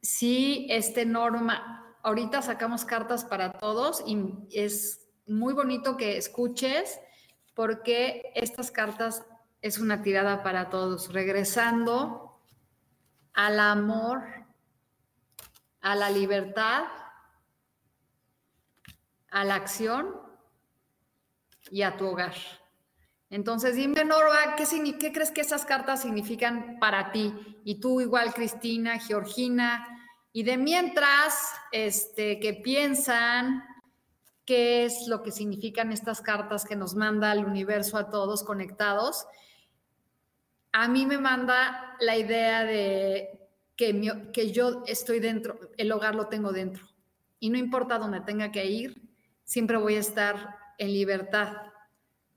sí, 0.00 0.68
este 0.70 1.04
norma, 1.04 1.96
ahorita 2.04 2.42
sacamos 2.42 2.84
cartas 2.84 3.24
para 3.24 3.54
todos 3.54 4.04
y 4.06 4.24
es 4.52 5.01
muy 5.32 5.54
bonito 5.54 5.96
que 5.96 6.16
escuches 6.16 7.00
porque 7.54 8.32
estas 8.34 8.70
cartas 8.70 9.24
es 9.60 9.78
una 9.78 10.02
tirada 10.02 10.42
para 10.42 10.70
todos, 10.70 11.12
regresando 11.12 12.40
al 13.32 13.60
amor, 13.60 14.22
a 15.80 15.94
la 15.94 16.10
libertad, 16.10 16.84
a 19.30 19.44
la 19.44 19.54
acción 19.54 20.14
y 21.70 21.82
a 21.82 21.96
tu 21.96 22.06
hogar. 22.06 22.34
Entonces, 23.30 23.76
dime, 23.76 24.04
Norma, 24.04 24.56
¿qué, 24.56 24.64
¿qué, 24.98 25.12
crees 25.12 25.30
que 25.30 25.40
esas 25.40 25.64
cartas 25.64 26.02
significan 26.02 26.78
para 26.78 27.12
ti? 27.12 27.32
Y 27.64 27.80
tú 27.80 28.00
igual, 28.00 28.34
Cristina, 28.34 28.98
Georgina. 28.98 29.88
Y 30.34 30.42
de 30.42 30.58
mientras, 30.58 31.54
este, 31.70 32.38
que 32.40 32.52
piensan, 32.52 33.64
qué 34.44 34.84
es 34.84 35.06
lo 35.08 35.22
que 35.22 35.30
significan 35.30 35.92
estas 35.92 36.20
cartas 36.20 36.64
que 36.64 36.76
nos 36.76 36.94
manda 36.94 37.32
el 37.32 37.44
universo 37.44 37.96
a 37.96 38.10
todos 38.10 38.42
conectados, 38.42 39.26
a 40.72 40.88
mí 40.88 41.06
me 41.06 41.18
manda 41.18 41.96
la 42.00 42.16
idea 42.16 42.64
de 42.64 43.48
que, 43.76 44.30
que 44.32 44.52
yo 44.52 44.82
estoy 44.86 45.20
dentro, 45.20 45.58
el 45.76 45.92
hogar 45.92 46.14
lo 46.14 46.28
tengo 46.28 46.52
dentro. 46.52 46.86
Y 47.38 47.50
no 47.50 47.58
importa 47.58 47.98
dónde 47.98 48.20
tenga 48.20 48.50
que 48.52 48.66
ir, 48.66 49.02
siempre 49.44 49.76
voy 49.76 49.96
a 49.96 50.00
estar 50.00 50.56
en 50.78 50.92
libertad 50.92 51.54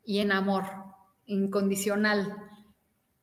y 0.03 0.19
en 0.19 0.31
amor 0.31 0.65
incondicional. 1.25 2.35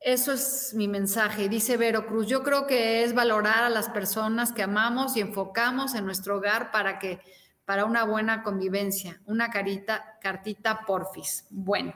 Eso 0.01 0.33
es 0.33 0.73
mi 0.75 0.89
mensaje. 0.89 1.49
Dice 1.49 1.77
Vero 1.77 2.07
Cruz, 2.07 2.27
yo 2.27 2.43
creo 2.43 2.67
que 2.67 3.05
es 3.05 3.15
valorar 3.15 3.63
a 3.63 3.71
las 3.71 3.89
personas 3.89 4.53
que 4.53 4.63
amamos 4.63 5.17
y 5.17 5.21
enfocamos 5.21 5.95
en 5.95 6.05
nuestro 6.05 6.39
hogar 6.39 6.73
para 6.73 6.99
que 6.99 7.21
para 7.65 7.85
una 7.85 8.05
buena 8.05 8.43
convivencia, 8.43 9.21
una 9.27 9.51
carita, 9.51 10.19
cartita 10.21 10.85
porfis. 10.87 11.47
Bueno. 11.51 11.95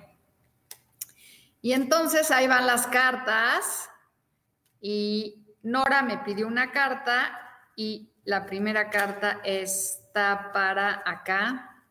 Y 1.61 1.73
entonces 1.73 2.31
ahí 2.31 2.47
van 2.47 2.67
las 2.67 2.87
cartas 2.87 3.91
y 4.81 5.45
Nora 5.63 6.03
me 6.03 6.19
pidió 6.19 6.47
una 6.47 6.71
carta 6.71 7.41
y 7.75 8.13
la 8.25 8.47
primera 8.47 8.89
carta 8.91 9.41
está 9.45 10.53
para 10.53 11.03
acá. 11.05 11.85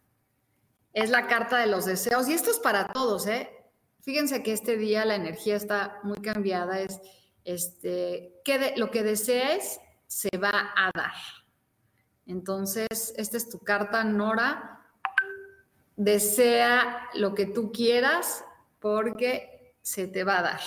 Es 0.94 1.10
la 1.10 1.28
carta 1.28 1.58
de 1.58 1.68
los 1.68 1.86
deseos 1.86 2.30
y 2.30 2.34
esto 2.34 2.52
es 2.52 2.60
para 2.60 2.88
todos, 2.88 3.28
¿eh? 3.28 3.52
Fíjense 4.02 4.44
que 4.44 4.54
este 4.54 4.78
día 4.78 5.04
la 5.04 5.16
energía 5.16 5.56
está 5.56 6.00
muy 6.04 6.22
cambiada, 6.22 6.80
es 6.80 7.02
este, 7.44 8.40
que 8.46 8.76
lo 8.78 8.92
que 8.92 9.04
desees 9.04 9.80
se 10.08 10.30
va 10.38 10.74
a 10.76 10.92
dar. 10.96 11.14
Entonces, 12.26 13.14
esta 13.18 13.38
es 13.38 13.50
tu 13.50 13.60
carta, 13.60 14.04
Nora. 14.04 14.82
Desea 15.96 17.10
lo 17.14 17.34
que 17.34 17.46
tú 17.46 17.72
quieras 17.72 18.44
porque 18.80 19.76
se 19.82 20.08
te 20.08 20.24
va 20.24 20.40
a 20.40 20.42
dar. 20.42 20.62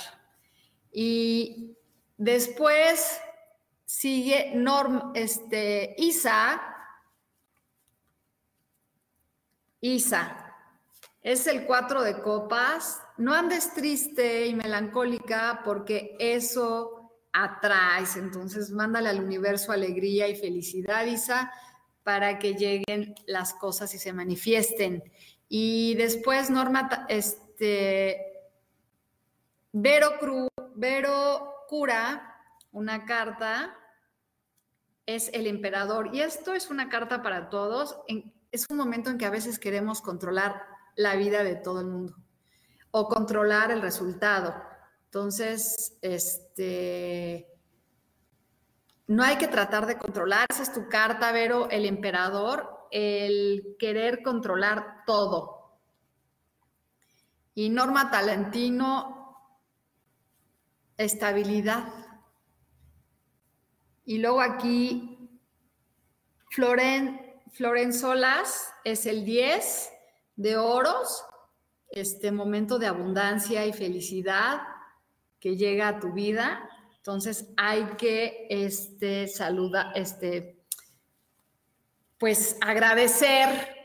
Y 0.93 1.77
después 2.17 3.21
sigue 3.85 4.53
Norm, 4.55 5.13
este, 5.15 5.95
Isa. 5.99 6.63
Isa, 9.81 10.55
es 11.23 11.47
el 11.47 11.65
cuatro 11.67 12.03
de 12.03 12.21
copas. 12.21 13.01
No 13.17 13.35
andes 13.35 13.75
triste 13.75 14.47
y 14.47 14.55
melancólica 14.55 15.63
porque 15.65 16.17
eso 16.19 16.98
atraes. 17.33 18.17
Entonces, 18.17 18.71
mándale 18.71 19.09
al 19.09 19.23
universo 19.23 19.73
alegría 19.73 20.29
y 20.29 20.37
felicidad, 20.37 21.07
Isa, 21.07 21.53
para 22.03 22.39
que 22.39 22.55
lleguen 22.55 23.15
las 23.27 23.55
cosas 23.55 23.95
y 23.95 23.99
se 23.99 24.13
manifiesten. 24.13 25.03
Y 25.49 25.95
después, 25.95 26.51
Norma, 26.51 27.07
este, 27.09 28.25
Vero, 29.73 30.19
Cru, 30.19 30.49
Vero 30.75 31.55
cura 31.69 32.37
una 32.73 33.05
carta 33.05 33.75
es 35.09 35.31
el 35.33 35.47
emperador. 35.47 36.11
Y 36.15 36.21
esto 36.21 36.53
es 36.53 36.71
una 36.71 36.91
carta 36.91 37.23
para 37.23 37.49
todos. 37.49 37.99
es 38.53 38.67
un 38.69 38.77
momento 38.77 39.11
en 39.11 39.19
que 39.19 39.27
a 39.27 39.31
veces 39.31 39.59
queremos 39.59 40.03
controlar 40.03 40.63
la 40.97 41.17
vida 41.17 41.43
de 41.45 41.57
todo 41.57 41.81
el 41.81 41.87
mundo 41.87 42.15
o 42.91 43.09
controlar 43.09 43.71
el 43.71 43.81
resultado. 43.81 44.55
Entonces, 45.09 45.97
este, 46.03 47.49
no 49.07 49.23
hay 49.23 49.39
que 49.39 49.49
tratar 49.49 49.87
de 49.87 49.97
controlar, 49.97 50.47
esa 50.51 50.65
es 50.65 50.75
tu 50.75 50.87
carta, 50.87 51.33
Vero, 51.33 51.71
el 51.71 51.87
emperador, 51.87 52.89
el 52.91 53.75
querer 53.79 54.23
controlar 54.23 55.05
todo. 55.07 55.81
Y 57.55 57.71
Norma 57.71 58.11
Talentino, 58.11 59.35
estabilidad. 60.99 61.89
Y 64.05 64.19
luego 64.19 64.43
aquí, 64.43 65.41
Floren, 66.51 67.41
Floren 67.55 67.95
Solas 67.95 68.75
es 68.85 69.07
el 69.07 69.25
10 69.25 69.91
de 70.37 70.59
oros, 70.59 71.25
este 71.89 72.31
momento 72.31 72.79
de 72.79 72.89
abundancia 72.89 73.65
y 73.65 73.73
felicidad 73.73 74.61
que 75.41 75.57
llega 75.57 75.89
a 75.89 76.01
tu 76.01 76.13
vida. 76.13 76.69
Entonces 76.97 77.49
hay 77.57 77.85
que 77.97 78.47
este, 78.51 79.29
saludar, 79.29 79.93
este, 79.95 80.63
pues 82.19 82.57
agradecer. 82.61 83.77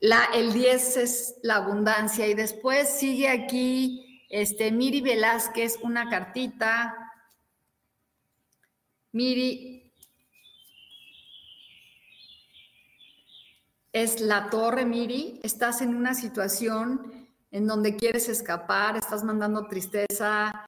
La, 0.00 0.24
el 0.34 0.52
10 0.52 0.96
es 0.96 1.36
la 1.42 1.56
abundancia 1.56 2.26
y 2.26 2.34
después 2.34 2.88
sigue 2.88 3.28
aquí 3.28 4.26
este, 4.28 4.72
Miri 4.72 5.00
Velázquez, 5.00 5.78
una 5.82 6.08
cartita. 6.08 6.96
Miri 9.12 9.92
es 13.92 14.20
la 14.20 14.48
torre, 14.48 14.84
Miri. 14.86 15.38
Estás 15.42 15.82
en 15.82 15.94
una 15.94 16.14
situación 16.14 17.21
en 17.52 17.66
donde 17.66 17.96
quieres 17.96 18.28
escapar, 18.30 18.96
estás 18.96 19.22
mandando 19.22 19.68
tristeza 19.68 20.66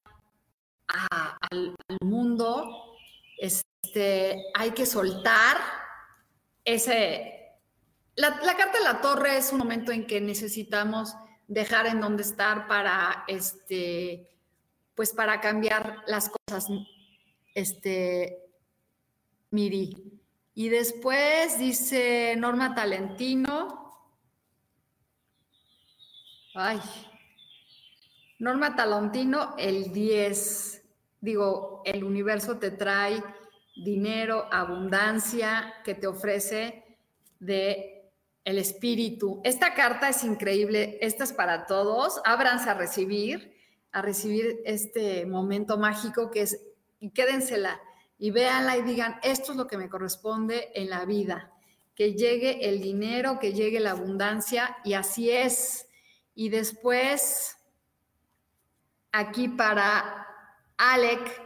al, 0.86 1.74
mundo. 2.02 2.94
Este, 3.38 4.44
hay 4.54 4.70
que 4.72 4.86
soltar 4.86 5.56
ese... 6.64 7.30
La, 8.16 8.38
carta 8.38 8.78
de 8.78 8.84
la 8.84 9.00
torre 9.00 9.38
es 9.38 9.50
un 9.50 9.58
momento 9.58 9.90
en 9.90 10.06
que 10.06 10.20
necesitamos 10.20 11.16
dejar 11.48 11.86
en 11.86 12.00
donde 12.00 12.22
estar 12.22 12.68
para, 12.68 13.24
este, 13.26 14.30
pues 14.94 15.12
para 15.12 15.40
cambiar 15.40 16.04
las 16.06 16.30
cosas, 16.30 16.68
este, 17.54 18.38
Miri. 19.50 20.20
Y 20.54 20.68
después 20.68 21.58
dice 21.58 22.36
Norma 22.36 22.74
Talentino. 22.74 23.83
Ay. 26.54 26.80
Norma 28.38 28.76
Talentino, 28.76 29.56
el 29.58 29.92
10. 29.92 30.82
Digo, 31.20 31.82
el 31.84 32.04
universo 32.04 32.58
te 32.58 32.70
trae 32.70 33.23
dinero, 33.75 34.46
abundancia 34.52 35.75
que 35.84 35.94
te 35.94 36.06
ofrece 36.06 36.84
de 37.40 38.12
el 38.44 38.58
espíritu. 38.58 39.40
Esta 39.42 39.75
carta 39.75 40.08
es 40.08 40.23
increíble, 40.23 40.99
esta 41.00 41.25
es 41.25 41.32
para 41.32 41.66
todos. 41.66 42.20
Ábranse 42.25 42.70
a 42.70 42.75
recibir, 42.75 43.56
a 43.90 44.00
recibir 44.00 44.61
este 44.64 45.26
momento 45.26 45.76
mágico 45.76 46.30
que 46.30 46.42
es, 46.42 46.61
y 47.00 47.11
quédensela 47.11 47.80
y 48.16 48.30
véanla 48.30 48.76
y 48.76 48.82
digan, 48.82 49.18
esto 49.25 49.52
es 49.52 49.58
lo 49.58 49.66
que 49.66 49.76
me 49.76 49.88
corresponde 49.88 50.70
en 50.75 50.88
la 50.88 51.04
vida, 51.04 51.52
que 51.96 52.14
llegue 52.14 52.68
el 52.68 52.80
dinero, 52.80 53.40
que 53.40 53.52
llegue 53.52 53.80
la 53.80 53.90
abundancia 53.90 54.76
y 54.84 54.92
así 54.92 55.30
es. 55.30 55.83
Y 56.34 56.49
después, 56.49 57.56
aquí 59.12 59.49
para 59.49 60.26
Alec, 60.76 61.42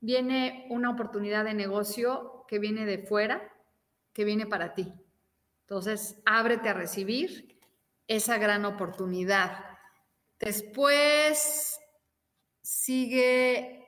viene 0.00 0.66
una 0.70 0.90
oportunidad 0.90 1.44
de 1.44 1.54
negocio 1.54 2.44
que 2.46 2.58
viene 2.58 2.84
de 2.84 2.98
fuera, 2.98 3.52
que 4.12 4.24
viene 4.24 4.46
para 4.46 4.74
ti. 4.74 4.92
Entonces, 5.62 6.20
ábrete 6.24 6.68
a 6.68 6.74
recibir 6.74 7.58
esa 8.06 8.38
gran 8.38 8.64
oportunidad. 8.64 9.64
Después 10.38 11.78
sigue 12.62 13.86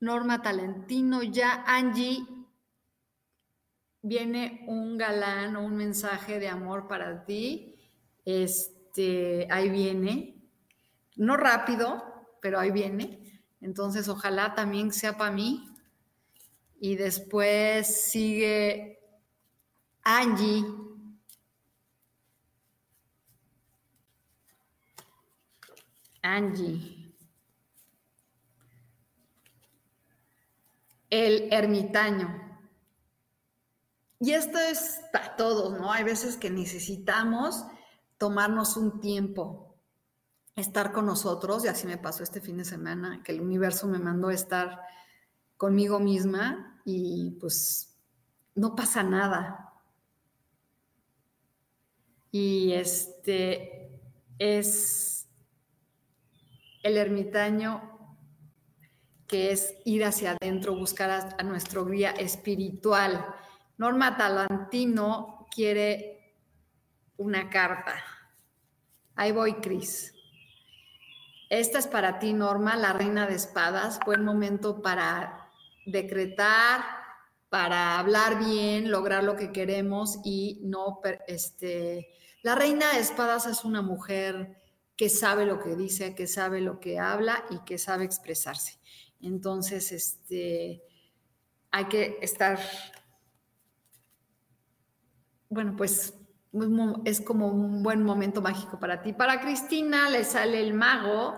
Norma 0.00 0.40
Talentino, 0.40 1.22
ya 1.22 1.64
Angie, 1.66 2.26
viene 4.02 4.64
un 4.66 4.96
galán 4.96 5.56
o 5.56 5.64
un 5.64 5.76
mensaje 5.76 6.38
de 6.38 6.48
amor 6.48 6.88
para 6.88 7.24
ti. 7.24 7.76
Este, 8.24 8.79
ahí 9.50 9.68
viene. 9.68 10.42
No 11.16 11.36
rápido, 11.36 12.02
pero 12.40 12.58
ahí 12.58 12.70
viene. 12.70 13.42
Entonces, 13.60 14.08
ojalá 14.08 14.54
también 14.54 14.92
sea 14.92 15.16
para 15.16 15.30
mí. 15.30 15.68
Y 16.80 16.96
después 16.96 18.10
sigue 18.10 18.98
Angie. 20.02 20.64
Angie. 26.22 27.00
el 31.10 31.52
ermitaño. 31.52 32.60
Y 34.20 34.32
esto 34.32 34.58
es 34.58 35.00
para 35.12 35.36
todos, 35.36 35.78
¿no? 35.78 35.92
Hay 35.92 36.04
veces 36.04 36.36
que 36.36 36.50
necesitamos 36.50 37.64
tomarnos 38.20 38.76
un 38.76 39.00
tiempo, 39.00 39.78
estar 40.54 40.92
con 40.92 41.06
nosotros, 41.06 41.64
y 41.64 41.68
así 41.68 41.86
me 41.86 41.96
pasó 41.96 42.22
este 42.22 42.42
fin 42.42 42.58
de 42.58 42.66
semana, 42.66 43.22
que 43.24 43.32
el 43.32 43.40
universo 43.40 43.88
me 43.88 43.98
mandó 43.98 44.28
a 44.28 44.34
estar 44.34 44.78
conmigo 45.56 45.98
misma 45.98 46.82
y 46.84 47.30
pues 47.40 47.96
no 48.54 48.76
pasa 48.76 49.02
nada. 49.02 49.72
Y 52.30 52.74
este 52.74 53.98
es 54.38 55.26
el 56.82 56.98
ermitaño 56.98 58.18
que 59.26 59.52
es 59.52 59.76
ir 59.86 60.04
hacia 60.04 60.32
adentro, 60.32 60.76
buscar 60.76 61.34
a, 61.38 61.42
nuestro 61.42 61.86
guía 61.86 62.10
espiritual. 62.10 63.24
Norma 63.78 64.18
Talantino 64.18 65.46
quiere 65.50 66.19
una 67.20 67.50
carta. 67.50 68.02
Ahí 69.14 69.30
voy, 69.30 69.54
Cris. 69.56 70.14
Esta 71.50 71.78
es 71.78 71.86
para 71.86 72.18
ti, 72.18 72.32
Norma, 72.32 72.76
la 72.76 72.94
reina 72.94 73.26
de 73.26 73.34
espadas. 73.34 74.00
Buen 74.06 74.24
momento 74.24 74.80
para 74.80 75.50
decretar, 75.84 76.80
para 77.50 77.98
hablar 77.98 78.38
bien, 78.38 78.90
lograr 78.90 79.22
lo 79.22 79.36
que 79.36 79.52
queremos 79.52 80.18
y 80.24 80.60
no, 80.62 81.00
este, 81.26 82.08
la 82.42 82.54
reina 82.54 82.94
de 82.94 83.00
espadas 83.00 83.46
es 83.46 83.66
una 83.66 83.82
mujer 83.82 84.56
que 84.96 85.10
sabe 85.10 85.44
lo 85.44 85.60
que 85.60 85.76
dice, 85.76 86.14
que 86.14 86.26
sabe 86.26 86.62
lo 86.62 86.80
que 86.80 86.98
habla 86.98 87.44
y 87.50 87.58
que 87.66 87.76
sabe 87.76 88.04
expresarse. 88.06 88.80
Entonces, 89.20 89.92
este, 89.92 90.82
hay 91.70 91.84
que 91.84 92.16
estar, 92.22 92.58
bueno, 95.50 95.74
pues 95.76 96.14
es 97.04 97.20
como 97.20 97.48
un 97.48 97.82
buen 97.82 98.02
momento 98.02 98.42
mágico 98.42 98.78
para 98.78 99.02
ti. 99.02 99.12
Para 99.12 99.40
Cristina 99.40 100.10
le 100.10 100.24
sale 100.24 100.60
el 100.60 100.74
mago, 100.74 101.36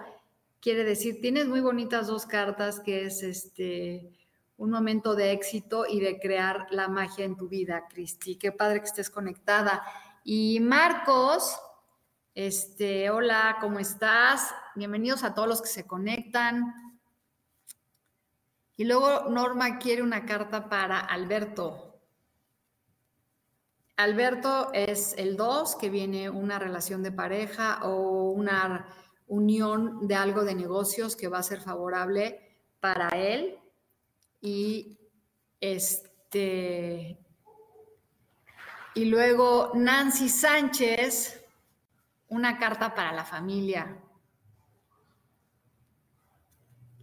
quiere 0.60 0.84
decir, 0.84 1.20
tienes 1.20 1.48
muy 1.48 1.60
bonitas 1.60 2.06
dos 2.06 2.26
cartas, 2.26 2.80
que 2.80 3.04
es 3.04 3.22
este 3.22 4.12
un 4.56 4.70
momento 4.70 5.16
de 5.16 5.32
éxito 5.32 5.86
y 5.88 5.98
de 5.98 6.20
crear 6.20 6.68
la 6.70 6.86
magia 6.86 7.24
en 7.24 7.36
tu 7.36 7.48
vida, 7.48 7.88
Cristi. 7.88 8.36
Qué 8.36 8.52
padre 8.52 8.78
que 8.78 8.86
estés 8.86 9.10
conectada. 9.10 9.82
Y 10.22 10.60
Marcos, 10.60 11.58
este, 12.32 13.10
hola, 13.10 13.56
¿cómo 13.60 13.80
estás? 13.80 14.54
Bienvenidos 14.76 15.24
a 15.24 15.34
todos 15.34 15.48
los 15.48 15.62
que 15.62 15.68
se 15.68 15.84
conectan. 15.84 16.74
Y 18.76 18.84
luego 18.84 19.28
Norma 19.30 19.78
quiere 19.78 20.00
una 20.00 20.24
carta 20.24 20.68
para 20.68 21.00
Alberto. 21.00 21.91
Alberto 23.96 24.72
es 24.72 25.14
el 25.18 25.36
2, 25.36 25.76
que 25.76 25.90
viene 25.90 26.30
una 26.30 26.58
relación 26.58 27.02
de 27.02 27.12
pareja 27.12 27.80
o 27.84 28.30
una 28.30 28.86
unión 29.26 30.06
de 30.06 30.14
algo 30.14 30.44
de 30.44 30.54
negocios 30.54 31.16
que 31.16 31.28
va 31.28 31.38
a 31.38 31.42
ser 31.42 31.60
favorable 31.60 32.56
para 32.80 33.08
él. 33.10 33.58
Y 34.40 34.98
este. 35.60 37.18
Y 38.94 39.04
luego 39.06 39.72
Nancy 39.74 40.28
Sánchez, 40.28 41.44
una 42.28 42.58
carta 42.58 42.94
para 42.94 43.12
la 43.12 43.24
familia. 43.24 43.98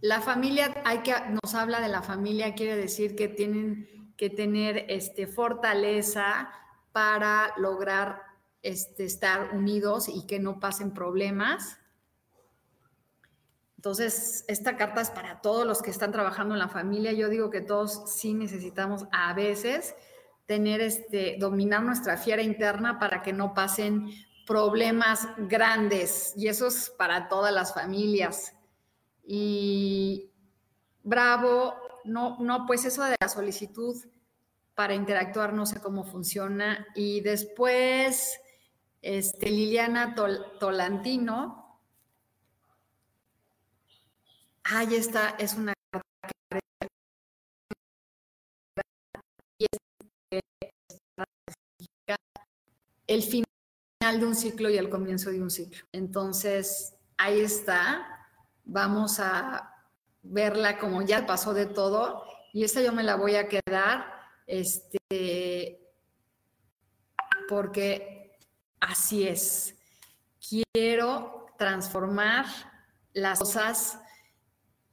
La 0.00 0.20
familia, 0.20 0.82
hay 0.84 1.00
que, 1.00 1.14
nos 1.42 1.54
habla 1.54 1.80
de 1.80 1.88
la 1.88 2.00
familia, 2.00 2.54
quiere 2.54 2.76
decir 2.76 3.14
que 3.16 3.28
tienen 3.28 4.14
que 4.16 4.30
tener 4.30 4.86
este, 4.88 5.26
fortaleza 5.26 6.50
para 6.92 7.52
lograr 7.56 8.22
este, 8.62 9.04
estar 9.04 9.54
unidos 9.54 10.08
y 10.08 10.26
que 10.26 10.38
no 10.38 10.60
pasen 10.60 10.92
problemas. 10.92 11.78
Entonces, 13.76 14.44
esta 14.48 14.76
carta 14.76 15.00
es 15.00 15.10
para 15.10 15.40
todos 15.40 15.66
los 15.66 15.80
que 15.80 15.90
están 15.90 16.12
trabajando 16.12 16.54
en 16.54 16.58
la 16.58 16.68
familia. 16.68 17.12
Yo 17.12 17.30
digo 17.30 17.48
que 17.48 17.62
todos 17.62 18.12
sí 18.12 18.34
necesitamos 18.34 19.06
a 19.10 19.32
veces 19.32 19.94
tener 20.44 20.80
este, 20.80 21.36
dominar 21.38 21.82
nuestra 21.82 22.16
fiera 22.16 22.42
interna 22.42 22.98
para 22.98 23.22
que 23.22 23.32
no 23.32 23.54
pasen 23.54 24.10
problemas 24.46 25.28
grandes. 25.38 26.34
Y 26.36 26.48
eso 26.48 26.66
es 26.66 26.90
para 26.90 27.28
todas 27.28 27.54
las 27.54 27.72
familias. 27.72 28.52
Y 29.24 30.30
bravo, 31.02 31.74
no, 32.04 32.36
no, 32.40 32.66
pues 32.66 32.84
eso 32.84 33.04
de 33.04 33.16
la 33.20 33.28
solicitud 33.28 33.96
para 34.80 34.94
interactuar, 34.94 35.52
no 35.52 35.66
sé 35.66 35.78
cómo 35.78 36.04
funciona. 36.04 36.86
Y 36.94 37.20
después, 37.20 38.40
este, 39.02 39.50
Liliana 39.50 40.14
Tolantino. 40.58 41.78
Ahí 44.64 44.94
está, 44.94 45.36
es 45.38 45.52
una 45.52 45.74
carta 45.92 46.58
que 49.58 49.66
el 53.06 53.22
final 53.22 53.44
de 54.18 54.24
un 54.24 54.34
ciclo 54.34 54.70
y 54.70 54.78
el 54.78 54.88
comienzo 54.88 55.30
de 55.30 55.42
un 55.42 55.50
ciclo. 55.50 55.84
Entonces, 55.92 56.94
ahí 57.18 57.40
está. 57.40 58.26
Vamos 58.64 59.20
a 59.20 59.74
verla 60.22 60.78
como 60.78 61.02
ya 61.02 61.26
pasó 61.26 61.52
de 61.52 61.66
todo. 61.66 62.24
Y 62.54 62.64
esta 62.64 62.80
yo 62.80 62.94
me 62.94 63.02
la 63.02 63.16
voy 63.16 63.36
a 63.36 63.46
quedar 63.46 64.19
este, 64.50 65.80
porque 67.48 68.36
así 68.80 69.26
es. 69.26 69.76
Quiero 70.48 71.46
transformar 71.56 72.46
las 73.12 73.38
cosas 73.38 74.00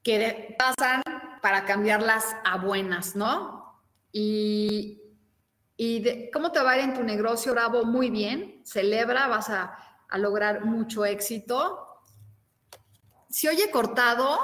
que 0.04 0.56
pasan 0.58 1.02
para 1.42 1.66
cambiarlas 1.66 2.36
a 2.46 2.58
buenas, 2.58 3.16
¿no? 3.16 3.82
Y, 4.12 5.02
y 5.76 6.30
cómo 6.32 6.52
te 6.52 6.62
va 6.62 6.72
a 6.72 6.78
ir 6.78 6.84
en 6.84 6.94
tu 6.94 7.04
negocio, 7.04 7.54
Bravo, 7.54 7.84
muy 7.84 8.10
bien, 8.10 8.62
celebra, 8.64 9.28
vas 9.28 9.50
a, 9.50 9.78
a 10.08 10.18
lograr 10.18 10.66
mucho 10.66 11.04
éxito. 11.06 12.04
Si 13.30 13.48
oye 13.48 13.72
cortado, 13.72 14.40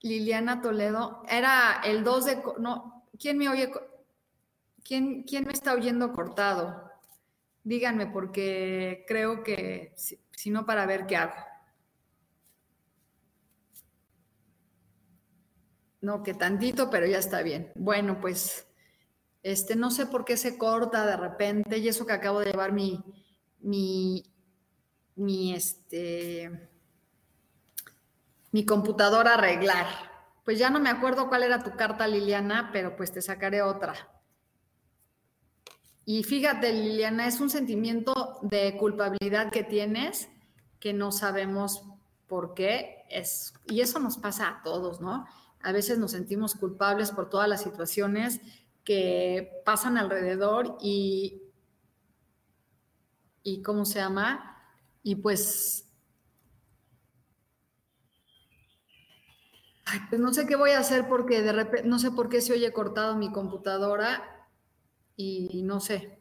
Liliana 0.00 0.60
Toledo, 0.60 1.22
era 1.28 1.80
el 1.84 2.04
2 2.04 2.24
de, 2.24 2.42
no, 2.58 2.93
¿Quién 3.18 3.38
me 3.38 3.48
oye? 3.48 3.70
¿Quién, 4.82 5.22
quién 5.22 5.46
me 5.46 5.52
está 5.52 5.74
oyendo 5.74 6.12
cortado? 6.12 6.90
Díganme, 7.62 8.06
porque 8.06 9.04
creo 9.08 9.42
que, 9.42 9.94
si, 9.96 10.50
no, 10.50 10.66
para 10.66 10.84
ver 10.86 11.06
qué 11.06 11.16
hago. 11.16 11.34
No, 16.02 16.22
que 16.22 16.34
tantito, 16.34 16.90
pero 16.90 17.06
ya 17.06 17.18
está 17.18 17.42
bien. 17.42 17.72
Bueno, 17.74 18.20
pues, 18.20 18.66
este, 19.42 19.76
no 19.76 19.90
sé 19.90 20.04
por 20.06 20.26
qué 20.26 20.36
se 20.36 20.58
corta 20.58 21.06
de 21.06 21.16
repente, 21.16 21.78
y 21.78 21.88
eso 21.88 22.04
que 22.04 22.12
acabo 22.12 22.40
de 22.40 22.50
llevar 22.50 22.72
mi, 22.72 23.02
mi, 23.60 24.22
mi, 25.16 25.54
este, 25.54 26.68
mi 28.52 28.66
computadora 28.66 29.30
a 29.30 29.34
arreglar. 29.34 30.13
Pues 30.44 30.58
ya 30.58 30.70
no 30.70 30.78
me 30.78 30.90
acuerdo 30.90 31.28
cuál 31.28 31.42
era 31.42 31.62
tu 31.62 31.74
carta, 31.76 32.06
Liliana, 32.06 32.70
pero 32.72 32.96
pues 32.96 33.12
te 33.12 33.22
sacaré 33.22 33.62
otra. 33.62 33.94
Y 36.04 36.22
fíjate, 36.22 36.72
Liliana, 36.72 37.26
es 37.26 37.40
un 37.40 37.48
sentimiento 37.48 38.38
de 38.42 38.76
culpabilidad 38.76 39.50
que 39.50 39.64
tienes 39.64 40.28
que 40.78 40.92
no 40.92 41.12
sabemos 41.12 41.82
por 42.26 42.52
qué 42.52 43.04
es. 43.08 43.54
Y 43.66 43.80
eso 43.80 43.98
nos 44.00 44.18
pasa 44.18 44.48
a 44.48 44.62
todos, 44.62 45.00
¿no? 45.00 45.26
A 45.62 45.72
veces 45.72 45.98
nos 45.98 46.10
sentimos 46.10 46.54
culpables 46.54 47.10
por 47.10 47.30
todas 47.30 47.48
las 47.48 47.62
situaciones 47.62 48.40
que 48.84 49.62
pasan 49.64 49.96
alrededor 49.96 50.76
y, 50.82 51.42
y 53.42 53.62
¿cómo 53.62 53.86
se 53.86 53.98
llama? 53.98 54.62
Y 55.02 55.16
pues 55.16 55.88
pues 60.08 60.20
no 60.20 60.32
sé 60.32 60.46
qué 60.46 60.56
voy 60.56 60.70
a 60.70 60.78
hacer 60.78 61.08
porque 61.08 61.42
de 61.42 61.52
repente, 61.52 61.88
no 61.88 61.98
sé 61.98 62.10
por 62.10 62.28
qué 62.28 62.40
se 62.40 62.52
oye 62.52 62.72
cortado 62.72 63.16
mi 63.16 63.32
computadora 63.32 64.48
y 65.16 65.62
no 65.64 65.80
sé. 65.80 66.18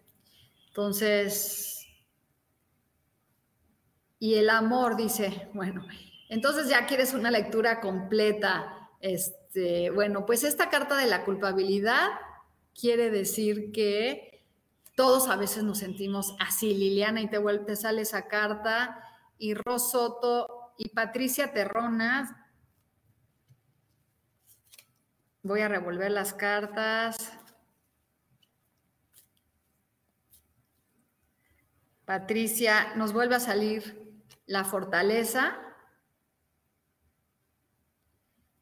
Entonces, 0.67 1.73
y 4.23 4.35
el 4.35 4.49
amor 4.49 4.95
dice, 4.95 5.49
bueno, 5.53 5.85
entonces 6.29 6.69
ya 6.69 6.87
quieres 6.87 7.13
una 7.13 7.29
lectura 7.29 7.81
completa. 7.81 8.89
Este, 9.01 9.89
bueno, 9.89 10.25
pues 10.25 10.45
esta 10.45 10.69
carta 10.69 10.95
de 10.95 11.07
la 11.07 11.25
culpabilidad 11.25 12.07
quiere 12.73 13.11
decir 13.11 13.73
que 13.73 14.45
todos 14.95 15.27
a 15.27 15.35
veces 15.35 15.63
nos 15.63 15.79
sentimos 15.79 16.37
así, 16.39 16.73
Liliana, 16.73 17.19
y 17.19 17.29
te, 17.29 17.37
te 17.39 17.75
sale 17.75 18.03
esa 18.03 18.29
carta, 18.29 18.97
y 19.37 19.55
Rosoto 19.55 20.73
y 20.77 20.87
Patricia 20.87 21.51
Terronas 21.51 22.29
Voy 25.43 25.59
a 25.59 25.67
revolver 25.67 26.09
las 26.09 26.33
cartas. 26.33 27.33
Patricia, 32.05 32.93
nos 32.95 33.11
vuelve 33.11 33.35
a 33.35 33.39
salir 33.41 34.23
la 34.45 34.63
fortaleza. 34.63 35.59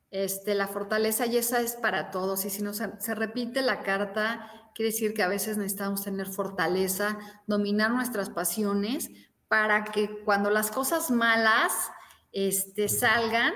Este, 0.10 0.56
la 0.56 0.68
fortaleza 0.68 1.28
y 1.28 1.38
esa 1.38 1.62
es 1.62 1.74
para 1.76 2.10
todos. 2.10 2.46
Y 2.46 2.50
si 2.50 2.64
no 2.64 2.74
se, 2.74 3.00
se 3.00 3.14
repite 3.14 3.62
la 3.62 3.84
carta, 3.84 4.72
quiere 4.74 4.92
decir 4.92 5.14
que 5.14 5.22
a 5.22 5.28
veces 5.28 5.58
necesitamos 5.58 6.04
tener 6.04 6.26
fortaleza, 6.26 7.20
dominar 7.46 7.92
nuestras 7.92 8.32
pasiones 8.32 9.12
para 9.48 9.84
que 9.84 10.24
cuando 10.24 10.50
las 10.50 10.72
cosas 10.72 11.12
malas 11.12 11.92
este, 12.32 12.90
salgan, 12.90 13.54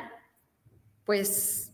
pues 1.06 1.72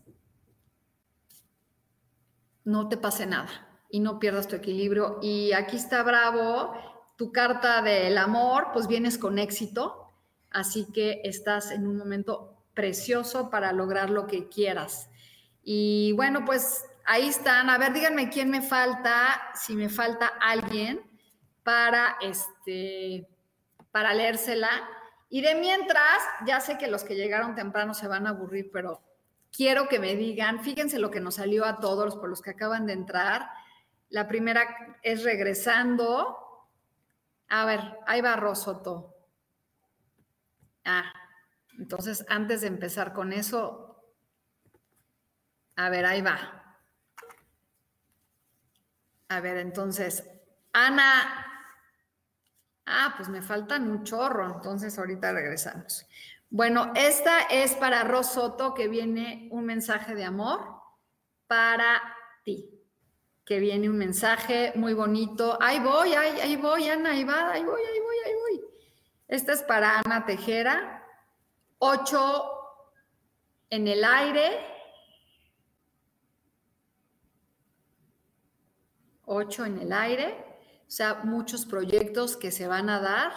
no 2.63 2.89
te 2.89 2.97
pase 2.97 3.25
nada 3.25 3.49
y 3.89 3.99
no 3.99 4.19
pierdas 4.19 4.47
tu 4.47 4.55
equilibrio. 4.55 5.19
Y 5.21 5.53
aquí 5.53 5.77
está 5.77 6.03
Bravo, 6.03 6.73
tu 7.17 7.31
carta 7.31 7.81
del 7.81 8.17
amor, 8.17 8.69
pues 8.73 8.87
vienes 8.87 9.17
con 9.17 9.37
éxito, 9.37 10.11
así 10.49 10.87
que 10.93 11.21
estás 11.23 11.71
en 11.71 11.87
un 11.87 11.97
momento 11.97 12.63
precioso 12.73 13.49
para 13.49 13.73
lograr 13.73 14.09
lo 14.09 14.27
que 14.27 14.47
quieras. 14.47 15.09
Y 15.63 16.13
bueno, 16.13 16.45
pues 16.45 16.85
ahí 17.05 17.27
están. 17.27 17.69
A 17.69 17.77
ver, 17.77 17.93
díganme 17.93 18.29
quién 18.29 18.49
me 18.49 18.61
falta, 18.61 19.41
si 19.53 19.75
me 19.75 19.89
falta 19.89 20.27
alguien 20.39 21.01
para 21.63 22.17
este 22.21 23.27
para 23.91 24.13
leérsela. 24.13 24.69
Y 25.29 25.41
de 25.41 25.55
mientras, 25.55 26.23
ya 26.45 26.59
sé 26.59 26.77
que 26.77 26.87
los 26.87 27.03
que 27.03 27.15
llegaron 27.15 27.55
temprano 27.55 27.93
se 27.93 28.07
van 28.07 28.27
a 28.27 28.31
aburrir, 28.31 28.69
pero 28.71 29.01
quiero 29.51 29.87
que 29.87 29.99
me 29.99 30.15
digan, 30.15 30.63
fíjense 30.63 30.99
lo 30.99 31.11
que 31.11 31.19
nos 31.19 31.35
salió 31.35 31.65
a 31.65 31.79
todos 31.79 32.15
por 32.15 32.29
los 32.29 32.41
que 32.41 32.51
acaban 32.51 32.85
de 32.85 32.93
entrar. 32.93 33.49
La 34.09 34.27
primera 34.27 34.97
es 35.03 35.23
regresando. 35.23 36.37
A 37.49 37.65
ver, 37.65 37.81
ahí 38.07 38.21
va 38.21 38.35
Rosoto. 38.35 39.15
Ah, 40.85 41.13
entonces 41.77 42.25
antes 42.27 42.61
de 42.61 42.67
empezar 42.67 43.13
con 43.13 43.33
eso, 43.33 44.03
a 45.75 45.89
ver, 45.89 46.05
ahí 46.05 46.21
va. 46.21 46.77
A 49.29 49.39
ver, 49.39 49.57
entonces, 49.57 50.23
Ana. 50.73 51.47
Ah, 52.85 53.13
pues 53.15 53.29
me 53.29 53.41
faltan 53.41 53.89
un 53.89 54.03
chorro, 54.03 54.45
entonces 54.45 54.97
ahorita 54.97 55.31
regresamos. 55.31 56.05
Bueno, 56.53 56.91
esta 56.95 57.43
es 57.43 57.75
para 57.75 58.03
Rosoto, 58.03 58.73
que 58.73 58.89
viene 58.89 59.47
un 59.51 59.65
mensaje 59.65 60.15
de 60.15 60.25
amor 60.25 60.59
para 61.47 62.01
ti. 62.43 62.69
Que 63.45 63.59
viene 63.59 63.89
un 63.89 63.97
mensaje 63.97 64.73
muy 64.75 64.93
bonito. 64.93 65.57
Ahí 65.61 65.79
voy, 65.79 66.13
ahí, 66.13 66.41
ahí 66.41 66.57
voy, 66.57 66.89
Ana, 66.89 67.11
ahí 67.11 67.23
va, 67.23 67.51
ahí 67.51 67.63
voy, 67.63 67.81
ahí 67.81 67.99
voy, 68.01 68.15
ahí 68.25 68.33
voy. 68.35 68.61
Esta 69.29 69.53
es 69.53 69.63
para 69.63 70.01
Ana 70.01 70.25
Tejera. 70.25 71.07
Ocho 71.77 72.51
en 73.69 73.87
el 73.87 74.03
aire. 74.03 74.59
Ocho 79.23 79.63
en 79.63 79.79
el 79.79 79.93
aire. 79.93 80.59
O 80.85 80.91
sea, 80.91 81.21
muchos 81.23 81.65
proyectos 81.65 82.35
que 82.35 82.51
se 82.51 82.67
van 82.67 82.89
a 82.89 82.99
dar 82.99 83.31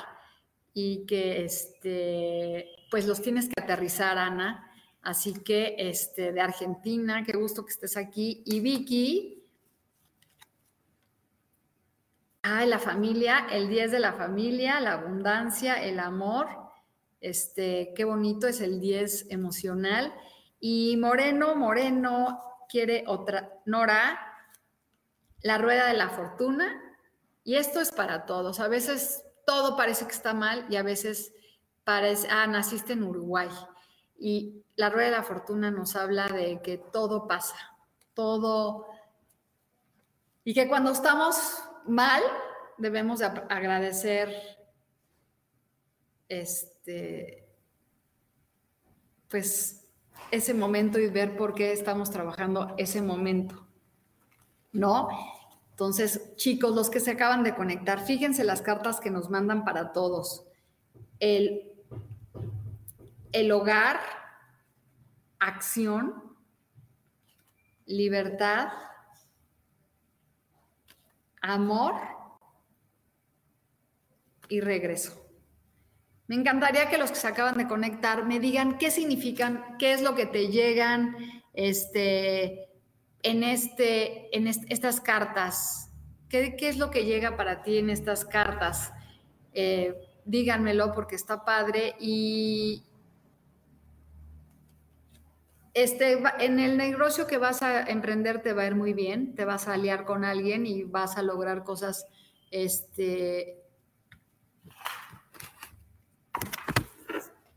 y 0.72 1.07
que 1.07 1.44
este, 1.44 2.68
pues 2.95 3.09
los 3.09 3.21
tienes 3.21 3.49
que 3.49 3.61
aterrizar, 3.61 4.19
Ana. 4.19 4.71
Así 5.03 5.35
que 5.43 5.75
este, 5.79 6.31
de 6.31 6.41
Argentina, 6.41 7.25
qué 7.25 7.37
gusto 7.37 7.65
que 7.65 7.73
estés 7.73 7.97
aquí. 7.97 8.45
Y 8.47 8.61
Vicky, 8.61 9.43
ay, 12.43 12.69
la 12.69 12.79
familia, 12.79 13.49
el 13.51 13.69
10 13.69 13.91
de 13.91 13.99
la 13.99 14.13
familia, 14.13 14.79
la 14.79 14.93
abundancia, 14.93 15.83
el 15.83 15.99
amor. 15.99 16.47
Este, 17.21 17.93
qué 17.97 18.05
bonito 18.05 18.47
es 18.47 18.61
el 18.61 18.79
10 18.79 19.27
emocional. 19.31 20.15
Y 20.61 20.97
Moreno, 20.97 21.57
Moreno 21.57 22.41
quiere 22.69 23.03
otra, 23.09 23.61
Nora, 23.65 24.21
la 25.43 25.59
rueda 25.59 25.89
de 25.89 25.95
la 25.95 26.11
fortuna. 26.11 26.81
Y 27.43 27.57
esto 27.57 27.81
es 27.81 27.91
para 27.91 28.25
todos. 28.25 28.61
A 28.61 28.69
veces 28.69 29.25
todo 29.45 29.77
parece 29.77 30.07
que 30.07 30.13
está 30.13 30.33
mal 30.33 30.65
y 30.71 30.77
a 30.77 30.85
veces 30.85 31.33
ah, 31.87 32.47
naciste 32.47 32.94
en 32.94 33.05
Uruguay. 33.05 33.49
Y 34.18 34.64
la 34.77 34.90
rueda 34.90 35.07
de 35.07 35.16
la 35.16 35.23
fortuna 35.23 35.70
nos 35.70 35.97
habla 35.97 36.29
de 36.29 36.61
que 36.62 36.79
todo 36.79 37.27
pasa, 37.27 37.57
todo. 38.14 38.87
Y 40.44 40.55
que 40.55 40.68
cuando 40.68 40.90
estamos 40.90 41.64
mal, 41.87 42.23
debemos 42.79 43.20
de 43.20 43.27
agradecer 43.27 44.35
este, 46.29 47.47
pues 49.29 49.85
ese 50.31 50.55
momento 50.55 50.99
y 50.99 51.09
ver 51.09 51.37
por 51.37 51.55
qué 51.55 51.73
estamos 51.73 52.11
trabajando 52.11 52.75
ese 52.79 53.03
momento. 53.03 53.66
¿No? 54.73 55.09
Entonces, 55.70 56.35
chicos, 56.37 56.75
los 56.75 56.90
que 56.90 57.01
se 57.01 57.12
acaban 57.12 57.42
de 57.42 57.55
conectar, 57.55 58.05
fíjense 58.05 58.44
las 58.44 58.62
cartas 58.62 59.01
que 59.01 59.11
nos 59.11 59.31
mandan 59.31 59.64
para 59.64 59.92
todos. 59.92 60.47
El, 61.18 61.74
el 63.35 63.51
hogar, 63.51 64.01
acción, 65.40 66.37
libertad, 67.85 68.68
amor 71.42 71.94
y 74.49 74.61
regreso. 74.61 75.20
Me 76.29 76.37
encantaría 76.37 76.88
que 76.88 76.97
los 76.97 77.11
que 77.11 77.16
se 77.16 77.27
acaban 77.27 77.59
de 77.59 77.66
conectar 77.66 78.25
me 78.25 78.38
digan 78.38 78.79
qué 78.79 78.92
significan, 78.92 79.77
qué 79.79 79.92
es 79.92 80.01
lo 80.01 80.14
que 80.14 80.27
te 80.27 80.49
llegan 80.49 81.16
este, 81.53 82.68
en, 83.23 83.42
este, 83.42 84.35
en 84.35 84.47
estas 84.47 85.01
cartas. 85.01 85.90
¿Qué, 86.29 86.57
es 86.61 86.79
lo 86.79 86.90
que 86.90 87.05
llega 87.05 87.37
para 87.37 87.62
ti 87.62 87.79
en 87.79 87.90
estas 87.90 88.25
cartas? 88.25 88.92
Eh, 89.53 89.94
díganmelo 90.25 90.92
porque 90.92 91.16
está 91.16 91.44
padre 91.44 91.97
y, 91.99 92.85
este, 95.75 96.23
en 96.39 96.61
el 96.61 96.77
negocio 96.77 97.27
que 97.27 97.39
vas 97.39 97.63
a 97.63 97.83
emprender 97.83 98.43
te 98.43 98.53
va 98.53 98.63
a 98.63 98.67
ir 98.67 98.77
muy 98.77 98.93
bien, 98.93 99.35
te 99.35 99.45
vas 99.45 99.67
a 99.67 99.75
aliar 99.75 100.05
con 100.05 100.25
alguien 100.25 100.67
y 100.67 100.85
vas 100.85 101.17
a 101.17 101.23
lograr 101.23 101.65
cosas, 101.65 102.07
este, 102.53 103.61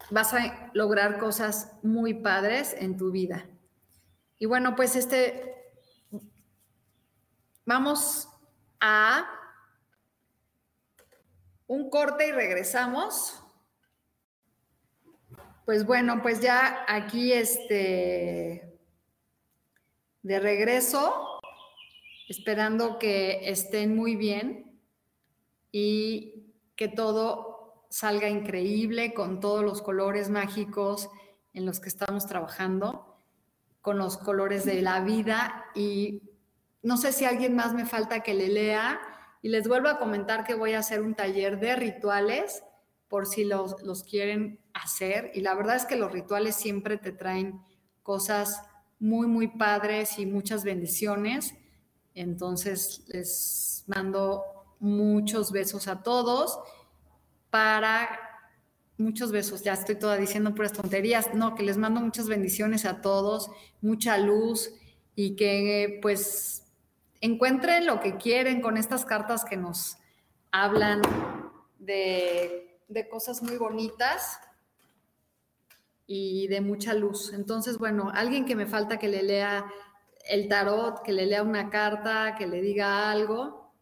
vas 0.09 0.33
a 0.33 0.71
lograr 0.73 1.19
cosas 1.19 1.73
muy 1.83 2.15
padres 2.15 2.75
en 2.77 2.97
tu 2.97 3.11
vida. 3.11 3.45
Y 4.39 4.47
bueno, 4.47 4.75
pues 4.75 4.95
este, 4.95 5.71
vamos 7.65 8.29
a 8.79 9.27
un 11.67 11.89
corte 11.89 12.27
y 12.27 12.31
regresamos. 12.31 13.43
Pues 15.67 15.85
bueno, 15.85 16.21
pues 16.21 16.39
ya 16.39 16.85
aquí 16.87 17.33
este 17.33 18.79
de 20.23 20.39
regreso, 20.39 21.41
esperando 22.29 22.97
que 22.97 23.49
estén 23.49 23.93
muy 23.93 24.15
bien 24.15 24.79
y 25.73 26.53
que 26.77 26.87
todo 26.87 27.85
salga 27.89 28.29
increíble 28.29 29.13
con 29.13 29.41
todos 29.41 29.61
los 29.61 29.81
colores 29.81 30.29
mágicos 30.29 31.09
en 31.53 31.65
los 31.65 31.81
que 31.81 31.89
estamos 31.89 32.27
trabajando, 32.27 33.17
con 33.81 33.97
los 33.97 34.17
colores 34.17 34.63
de 34.63 34.81
la 34.81 35.01
vida 35.01 35.65
y 35.75 36.21
no 36.81 36.95
sé 36.95 37.11
si 37.11 37.25
alguien 37.25 37.57
más 37.57 37.73
me 37.73 37.85
falta 37.85 38.21
que 38.21 38.33
le 38.33 38.47
lea 38.47 39.01
y 39.41 39.49
les 39.49 39.67
vuelvo 39.67 39.89
a 39.89 39.99
comentar 39.99 40.45
que 40.45 40.55
voy 40.55 40.75
a 40.75 40.79
hacer 40.79 41.01
un 41.01 41.13
taller 41.13 41.59
de 41.59 41.75
rituales 41.75 42.63
por 43.07 43.25
si 43.25 43.45
los, 43.45 43.81
los 43.83 44.03
quieren 44.03 44.59
hacer. 44.73 45.31
Y 45.33 45.41
la 45.41 45.55
verdad 45.55 45.75
es 45.75 45.85
que 45.85 45.95
los 45.95 46.11
rituales 46.11 46.55
siempre 46.55 46.97
te 46.97 47.11
traen 47.11 47.61
cosas 48.03 48.61
muy, 48.99 49.27
muy 49.27 49.47
padres 49.47 50.19
y 50.19 50.25
muchas 50.25 50.63
bendiciones. 50.63 51.55
Entonces 52.13 53.03
les 53.07 53.83
mando 53.87 54.43
muchos 54.79 55.51
besos 55.51 55.87
a 55.87 56.03
todos 56.03 56.59
para 57.49 58.09
muchos 58.97 59.31
besos, 59.31 59.63
ya 59.63 59.73
estoy 59.73 59.95
toda 59.95 60.17
diciendo 60.17 60.55
puras 60.55 60.73
tonterías, 60.73 61.33
no, 61.33 61.55
que 61.55 61.63
les 61.63 61.77
mando 61.77 62.01
muchas 62.01 62.27
bendiciones 62.27 62.85
a 62.85 63.01
todos, 63.01 63.49
mucha 63.81 64.17
luz 64.17 64.71
y 65.15 65.35
que 65.35 65.99
pues 66.01 66.63
encuentren 67.21 67.85
lo 67.85 67.99
que 67.99 68.17
quieren 68.17 68.61
con 68.61 68.77
estas 68.77 69.05
cartas 69.05 69.45
que 69.45 69.57
nos 69.57 69.97
hablan 70.51 71.01
de, 71.79 72.66
de 72.87 73.07
cosas 73.09 73.41
muy 73.43 73.57
bonitas 73.57 74.39
y 76.05 76.47
de 76.47 76.61
mucha 76.61 76.93
luz. 76.93 77.33
Entonces, 77.33 77.77
bueno, 77.77 78.11
alguien 78.13 78.45
que 78.45 78.55
me 78.55 78.65
falta 78.65 78.97
que 78.97 79.09
le 79.09 79.23
lea 79.23 79.65
el 80.29 80.47
tarot, 80.47 81.01
que 81.03 81.11
le 81.11 81.25
lea 81.25 81.43
una 81.43 81.69
carta, 81.69 82.35
que 82.35 82.47
le 82.47 82.61
diga 82.61 83.11
algo. 83.11 83.73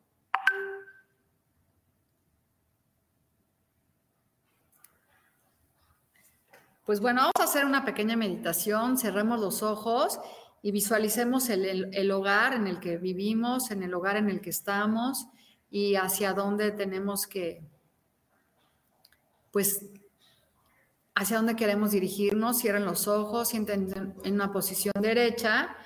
Pues 6.85 6.99
bueno, 6.99 7.21
vamos 7.21 7.33
a 7.39 7.43
hacer 7.43 7.65
una 7.65 7.83
pequeña 7.83 8.15
meditación, 8.15 8.97
cerremos 8.97 9.39
los 9.39 9.63
ojos 9.63 10.19
y 10.61 10.71
visualicemos 10.71 11.49
el, 11.49 11.91
el, 11.93 12.11
hogar 12.11 12.53
en 12.53 12.67
el 12.67 12.79
que 12.79 12.97
vivimos, 12.97 13.71
en 13.71 13.81
el 13.81 13.93
hogar 13.93 14.17
en 14.17 14.29
el 14.29 14.39
que 14.39 14.51
estamos 14.51 15.27
y 15.71 15.95
hacia 15.95 16.33
dónde 16.33 16.71
tenemos 16.71 17.25
que, 17.25 17.63
pues, 19.55 19.85
hacia 21.15 21.37
dónde 21.37 21.55
queremos 21.55 21.91
dirigirnos. 21.91 22.59
Cierren 22.59 22.83
los 22.83 23.07
ojos, 23.07 23.47
sienten 23.47 24.13
en 24.25 24.33
una 24.33 24.51
posición 24.51 24.93
derecha. 24.99 25.77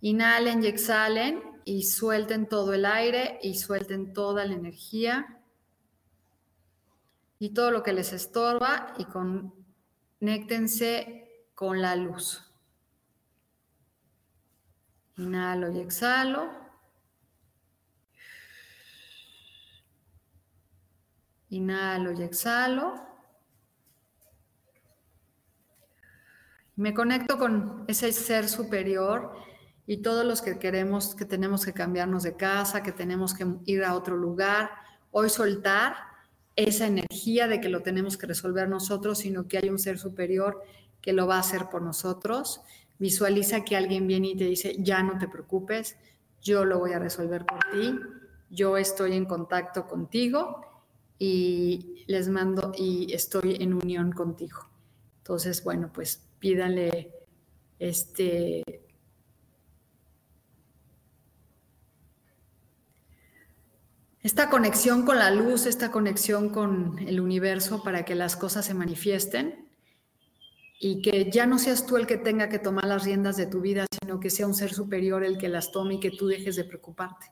Inhalen 0.00 0.64
y 0.64 0.66
exhalen 0.66 1.40
y 1.64 1.84
suelten 1.84 2.48
todo 2.48 2.74
el 2.74 2.84
aire 2.84 3.38
y 3.44 3.56
suelten 3.58 4.12
toda 4.12 4.44
la 4.44 4.54
energía 4.54 5.40
y 7.38 7.50
todo 7.50 7.70
lo 7.70 7.84
que 7.84 7.92
les 7.92 8.12
estorba 8.12 8.92
y 8.98 9.04
conéctense 10.18 11.46
con 11.54 11.80
la 11.80 11.94
luz. 11.94 12.42
Inhalo 15.16 15.70
y 15.70 15.78
exhalo. 15.78 16.59
Inhalo 21.50 22.12
y 22.12 22.22
exhalo. 22.22 22.94
Me 26.76 26.94
conecto 26.94 27.38
con 27.38 27.84
ese 27.88 28.12
ser 28.12 28.48
superior 28.48 29.32
y 29.86 29.98
todos 29.98 30.24
los 30.24 30.40
que 30.40 30.58
queremos, 30.58 31.14
que 31.14 31.24
tenemos 31.24 31.64
que 31.64 31.72
cambiarnos 31.72 32.22
de 32.22 32.36
casa, 32.36 32.82
que 32.82 32.92
tenemos 32.92 33.34
que 33.34 33.46
ir 33.66 33.84
a 33.84 33.94
otro 33.94 34.16
lugar, 34.16 34.70
hoy 35.10 35.28
soltar 35.28 35.94
esa 36.54 36.86
energía 36.86 37.48
de 37.48 37.60
que 37.60 37.68
lo 37.68 37.82
tenemos 37.82 38.16
que 38.16 38.26
resolver 38.26 38.68
nosotros, 38.68 39.18
sino 39.18 39.48
que 39.48 39.58
hay 39.58 39.68
un 39.68 39.78
ser 39.78 39.98
superior 39.98 40.62
que 41.02 41.12
lo 41.12 41.26
va 41.26 41.36
a 41.36 41.40
hacer 41.40 41.68
por 41.68 41.82
nosotros. 41.82 42.62
Visualiza 42.98 43.64
que 43.64 43.76
alguien 43.76 44.06
viene 44.06 44.28
y 44.28 44.36
te 44.36 44.44
dice, 44.44 44.76
ya 44.78 45.02
no 45.02 45.18
te 45.18 45.26
preocupes, 45.26 45.96
yo 46.40 46.64
lo 46.64 46.78
voy 46.78 46.92
a 46.92 46.98
resolver 46.98 47.44
por 47.44 47.58
ti, 47.72 47.98
yo 48.48 48.76
estoy 48.76 49.16
en 49.16 49.26
contacto 49.26 49.86
contigo 49.86 50.69
y 51.22 52.02
les 52.06 52.28
mando 52.28 52.72
y 52.76 53.12
estoy 53.12 53.58
en 53.60 53.74
unión 53.74 54.10
contigo. 54.10 54.70
Entonces, 55.18 55.62
bueno, 55.62 55.92
pues 55.92 56.26
pídanle 56.38 57.12
este 57.78 58.64
esta 64.22 64.48
conexión 64.48 65.04
con 65.04 65.18
la 65.18 65.30
luz, 65.30 65.66
esta 65.66 65.92
conexión 65.92 66.48
con 66.48 66.98
el 67.00 67.20
universo 67.20 67.82
para 67.82 68.06
que 68.06 68.14
las 68.14 68.34
cosas 68.34 68.64
se 68.64 68.72
manifiesten 68.72 69.68
y 70.80 71.02
que 71.02 71.30
ya 71.30 71.44
no 71.44 71.58
seas 71.58 71.84
tú 71.84 71.98
el 71.98 72.06
que 72.06 72.16
tenga 72.16 72.48
que 72.48 72.58
tomar 72.58 72.86
las 72.86 73.04
riendas 73.04 73.36
de 73.36 73.44
tu 73.44 73.60
vida, 73.60 73.84
sino 74.02 74.20
que 74.20 74.30
sea 74.30 74.46
un 74.46 74.54
ser 74.54 74.72
superior 74.72 75.22
el 75.22 75.36
que 75.36 75.50
las 75.50 75.70
tome 75.70 75.94
y 75.94 76.00
que 76.00 76.10
tú 76.12 76.28
dejes 76.28 76.56
de 76.56 76.64
preocuparte. 76.64 77.26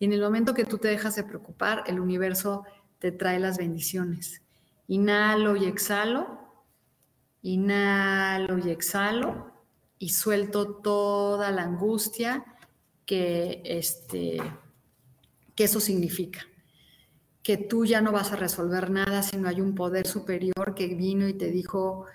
Y 0.00 0.06
en 0.06 0.14
el 0.14 0.20
momento 0.20 0.52
que 0.52 0.64
tú 0.64 0.78
te 0.78 0.88
dejas 0.88 1.14
de 1.14 1.22
preocupar, 1.22 1.84
el 1.86 2.00
universo 2.00 2.64
te 3.00 3.10
trae 3.10 3.40
las 3.40 3.58
bendiciones. 3.58 4.42
Inhalo 4.86 5.56
y 5.56 5.64
exhalo. 5.64 6.38
Inhalo 7.42 8.58
y 8.58 8.70
exhalo 8.70 9.50
y 10.00 10.08
suelto 10.08 10.76
toda 10.76 11.50
la 11.50 11.62
angustia 11.62 12.44
que, 13.04 13.60
este, 13.64 14.38
que 15.54 15.64
eso 15.64 15.78
significa. 15.78 16.40
Que 17.42 17.58
tú 17.58 17.84
ya 17.84 18.00
no 18.00 18.10
vas 18.10 18.32
a 18.32 18.36
resolver 18.36 18.90
nada, 18.90 19.22
sino 19.22 19.46
hay 19.48 19.60
un 19.60 19.74
poder 19.74 20.06
superior 20.06 20.74
que 20.74 20.94
vino 20.94 21.28
y 21.28 21.34
te 21.34 21.50
dijo, 21.50 22.06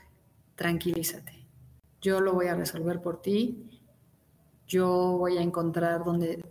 tranquilízate, 0.55 1.45
yo 2.01 2.21
lo 2.21 2.33
voy 2.33 2.47
a 2.47 2.55
resolver 2.55 3.01
por 3.01 3.21
ti, 3.21 3.81
yo 4.67 5.17
voy 5.19 5.37
a 5.37 5.41
encontrar 5.41 6.03
donde 6.03 6.43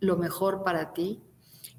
lo 0.00 0.18
mejor 0.18 0.62
para 0.62 0.92
ti. 0.92 1.22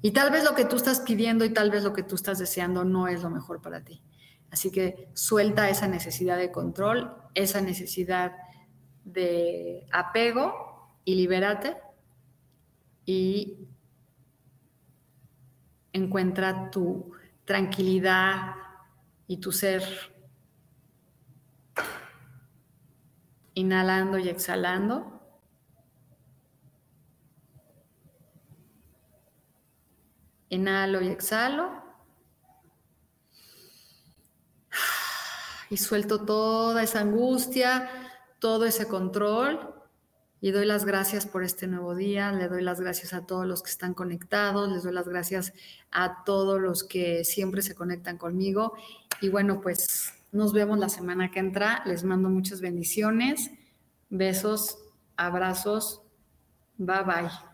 Y 0.04 0.10
tal 0.10 0.30
vez 0.30 0.44
lo 0.44 0.54
que 0.54 0.66
tú 0.66 0.76
estás 0.76 1.00
pidiendo 1.00 1.46
y 1.46 1.54
tal 1.54 1.70
vez 1.70 1.82
lo 1.82 1.94
que 1.94 2.02
tú 2.02 2.16
estás 2.16 2.38
deseando 2.38 2.84
no 2.84 3.08
es 3.08 3.22
lo 3.22 3.30
mejor 3.30 3.62
para 3.62 3.82
ti. 3.82 4.02
Así 4.50 4.70
que 4.70 5.08
suelta 5.14 5.70
esa 5.70 5.88
necesidad 5.88 6.36
de 6.36 6.52
control, 6.52 7.16
esa 7.32 7.62
necesidad 7.62 8.32
de 9.02 9.86
apego 9.90 10.98
y 11.06 11.14
libérate 11.14 11.78
y 13.06 13.66
encuentra 15.94 16.70
tu 16.70 17.12
tranquilidad 17.46 18.56
y 19.26 19.38
tu 19.38 19.52
ser 19.52 19.82
inhalando 23.54 24.18
y 24.18 24.28
exhalando. 24.28 25.13
Inhalo 30.54 31.00
y 31.02 31.08
exhalo. 31.08 31.84
y 35.70 35.76
suelto 35.76 36.24
toda 36.24 36.82
esa 36.82 37.00
angustia, 37.00 37.90
todo 38.38 38.64
ese 38.64 38.86
control. 38.86 39.74
Y 40.40 40.50
doy 40.50 40.66
las 40.66 40.84
gracias 40.84 41.26
por 41.26 41.42
este 41.42 41.66
nuevo 41.66 41.94
día, 41.94 42.30
le 42.30 42.48
doy 42.48 42.62
las 42.62 42.78
gracias 42.78 43.14
a 43.14 43.24
todos 43.24 43.46
los 43.46 43.62
que 43.62 43.70
están 43.70 43.94
conectados, 43.94 44.70
les 44.70 44.82
doy 44.82 44.92
las 44.92 45.08
gracias 45.08 45.54
a 45.90 46.22
todos 46.24 46.60
los 46.60 46.84
que 46.84 47.24
siempre 47.24 47.62
se 47.62 47.74
conectan 47.74 48.18
conmigo. 48.18 48.74
Y 49.22 49.30
bueno, 49.30 49.62
pues 49.62 50.12
nos 50.32 50.52
vemos 50.52 50.78
la 50.78 50.90
semana 50.90 51.30
que 51.30 51.40
entra, 51.40 51.82
les 51.86 52.04
mando 52.04 52.28
muchas 52.28 52.60
bendiciones, 52.60 53.50
besos, 54.10 54.76
abrazos, 55.16 56.02
bye 56.76 57.02
bye. 57.04 57.53